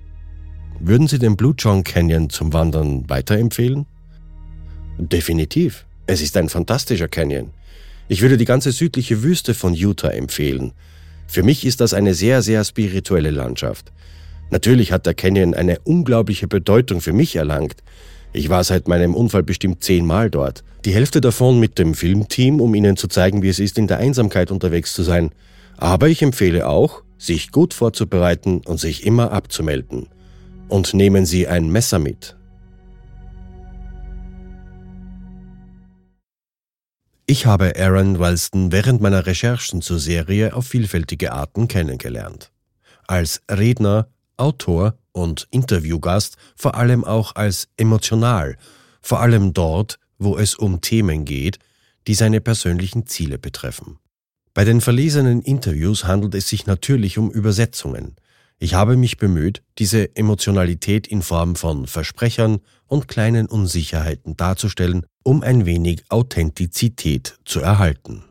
Würden 0.79 1.07
Sie 1.07 1.17
den 1.17 1.35
Blue 1.35 1.55
John 1.57 1.83
Canyon 1.83 2.29
zum 2.29 2.53
Wandern 2.53 3.09
weiterempfehlen? 3.09 3.87
Definitiv. 4.99 5.87
Es 6.07 6.21
ist 6.21 6.37
ein 6.37 6.49
fantastischer 6.49 7.07
Canyon. 7.07 7.49
Ich 8.07 8.21
würde 8.21 8.37
die 8.37 8.45
ganze 8.45 8.71
südliche 8.71 9.23
Wüste 9.23 9.55
von 9.55 9.73
Utah 9.73 10.09
empfehlen. 10.09 10.73
Für 11.27 11.41
mich 11.41 11.65
ist 11.65 11.81
das 11.81 11.95
eine 11.95 12.13
sehr, 12.13 12.43
sehr 12.43 12.63
spirituelle 12.63 13.31
Landschaft. 13.31 13.91
Natürlich 14.51 14.91
hat 14.91 15.07
der 15.07 15.15
Canyon 15.15 15.55
eine 15.55 15.79
unglaubliche 15.79 16.47
Bedeutung 16.47 17.01
für 17.01 17.13
mich 17.13 17.35
erlangt. 17.35 17.77
Ich 18.33 18.49
war 18.49 18.63
seit 18.63 18.87
meinem 18.87 19.15
Unfall 19.15 19.41
bestimmt 19.41 19.83
zehnmal 19.83 20.29
dort. 20.29 20.63
Die 20.85 20.93
Hälfte 20.93 21.21
davon 21.21 21.59
mit 21.59 21.79
dem 21.79 21.95
Filmteam, 21.95 22.61
um 22.61 22.75
Ihnen 22.75 22.97
zu 22.97 23.07
zeigen, 23.07 23.41
wie 23.41 23.49
es 23.49 23.57
ist, 23.57 23.79
in 23.79 23.87
der 23.87 23.97
Einsamkeit 23.97 24.51
unterwegs 24.51 24.93
zu 24.93 25.01
sein. 25.01 25.31
Aber 25.77 26.07
ich 26.07 26.21
empfehle 26.21 26.67
auch, 26.67 27.01
sich 27.17 27.51
gut 27.51 27.73
vorzubereiten 27.73 28.61
und 28.63 28.79
sich 28.79 29.07
immer 29.07 29.31
abzumelden. 29.31 30.07
Und 30.67 30.93
nehmen 30.93 31.25
Sie 31.25 31.47
ein 31.47 31.71
Messer 31.71 31.97
mit. 31.97 32.35
Ich 37.27 37.47
habe 37.47 37.73
Aaron 37.75 38.19
Wellston 38.19 38.71
während 38.71 39.01
meiner 39.01 39.25
Recherchen 39.25 39.81
zur 39.81 39.97
Serie 39.97 40.55
auf 40.55 40.67
vielfältige 40.67 41.31
Arten 41.31 41.67
kennengelernt. 41.67 42.51
Als 43.07 43.41
Redner, 43.49 44.09
Autor 44.37 44.99
und 45.11 45.47
Interviewgast 45.49 46.37
vor 46.55 46.75
allem 46.75 47.03
auch 47.03 47.35
als 47.35 47.67
emotional, 47.77 48.57
vor 49.01 49.21
allem 49.21 49.53
dort, 49.53 49.97
wo 50.19 50.37
es 50.37 50.53
um 50.53 50.81
Themen 50.81 51.25
geht, 51.25 51.57
die 52.05 52.13
seine 52.13 52.41
persönlichen 52.41 53.07
Ziele 53.07 53.39
betreffen. 53.39 53.97
Bei 54.53 54.63
den 54.63 54.79
verlesenen 54.79 55.41
Interviews 55.41 56.03
handelt 56.03 56.35
es 56.35 56.47
sich 56.47 56.67
natürlich 56.67 57.17
um 57.17 57.31
Übersetzungen, 57.31 58.17
ich 58.57 58.73
habe 58.73 58.95
mich 58.95 59.17
bemüht, 59.17 59.63
diese 59.79 60.15
Emotionalität 60.15 61.07
in 61.07 61.21
Form 61.21 61.57
von 61.57 61.87
Versprechern 61.87 62.61
und 62.87 63.07
kleinen 63.07 63.47
Unsicherheiten 63.47 64.35
darzustellen, 64.37 65.05
um 65.23 65.41
ein 65.41 65.65
wenig 65.65 66.03
Authentizität 66.09 67.37
zu 67.45 67.59
erhalten. 67.61 68.23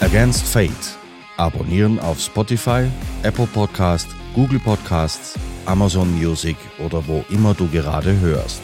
Against 0.00 0.46
Fate 0.46 0.98
Abonnieren 1.36 1.98
auf 1.98 2.20
Spotify, 2.20 2.86
Apple 3.24 3.48
Podcast, 3.48 4.06
Google 4.34 4.60
Podcasts, 4.60 5.34
Amazon 5.66 6.12
Music 6.18 6.56
oder 6.78 7.06
wo 7.06 7.24
immer 7.30 7.54
du 7.54 7.68
gerade 7.68 8.18
hörst. 8.20 8.62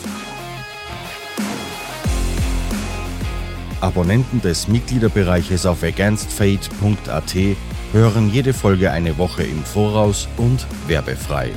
Abonnenten 3.81 4.43
des 4.43 4.69
Mitgliederbereiches 4.69 5.65
auf 5.65 5.83
againstfate.at 5.83 7.37
hören 7.93 8.31
jede 8.31 8.53
Folge 8.53 8.91
eine 8.91 9.17
Woche 9.19 9.43
im 9.43 9.65
Voraus 9.65 10.29
und 10.37 10.67
werbefrei. 10.87 11.51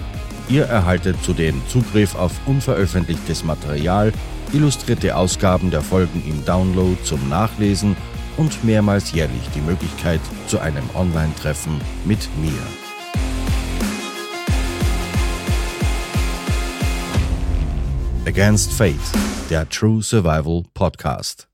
Ihr 0.49 0.65
erhaltet 0.65 1.17
zudem 1.23 1.61
Zugriff 1.67 2.15
auf 2.15 2.31
unveröffentlichtes 2.45 3.43
Material, 3.43 4.11
illustrierte 4.51 5.15
Ausgaben 5.15 5.71
der 5.71 5.81
Folgen 5.81 6.23
im 6.27 6.43
Download 6.45 6.97
zum 7.03 7.29
Nachlesen 7.29 7.95
und 8.37 8.63
mehrmals 8.63 9.11
jährlich 9.11 9.49
die 9.55 9.61
Möglichkeit 9.61 10.21
zu 10.47 10.59
einem 10.59 10.89
Online-Treffen 10.95 11.79
mit 12.05 12.27
mir. 12.41 12.82
Against 18.25 18.71
Fate, 18.71 18.95
der 19.49 19.67
True 19.67 20.01
Survival 20.01 20.63
Podcast. 20.73 21.52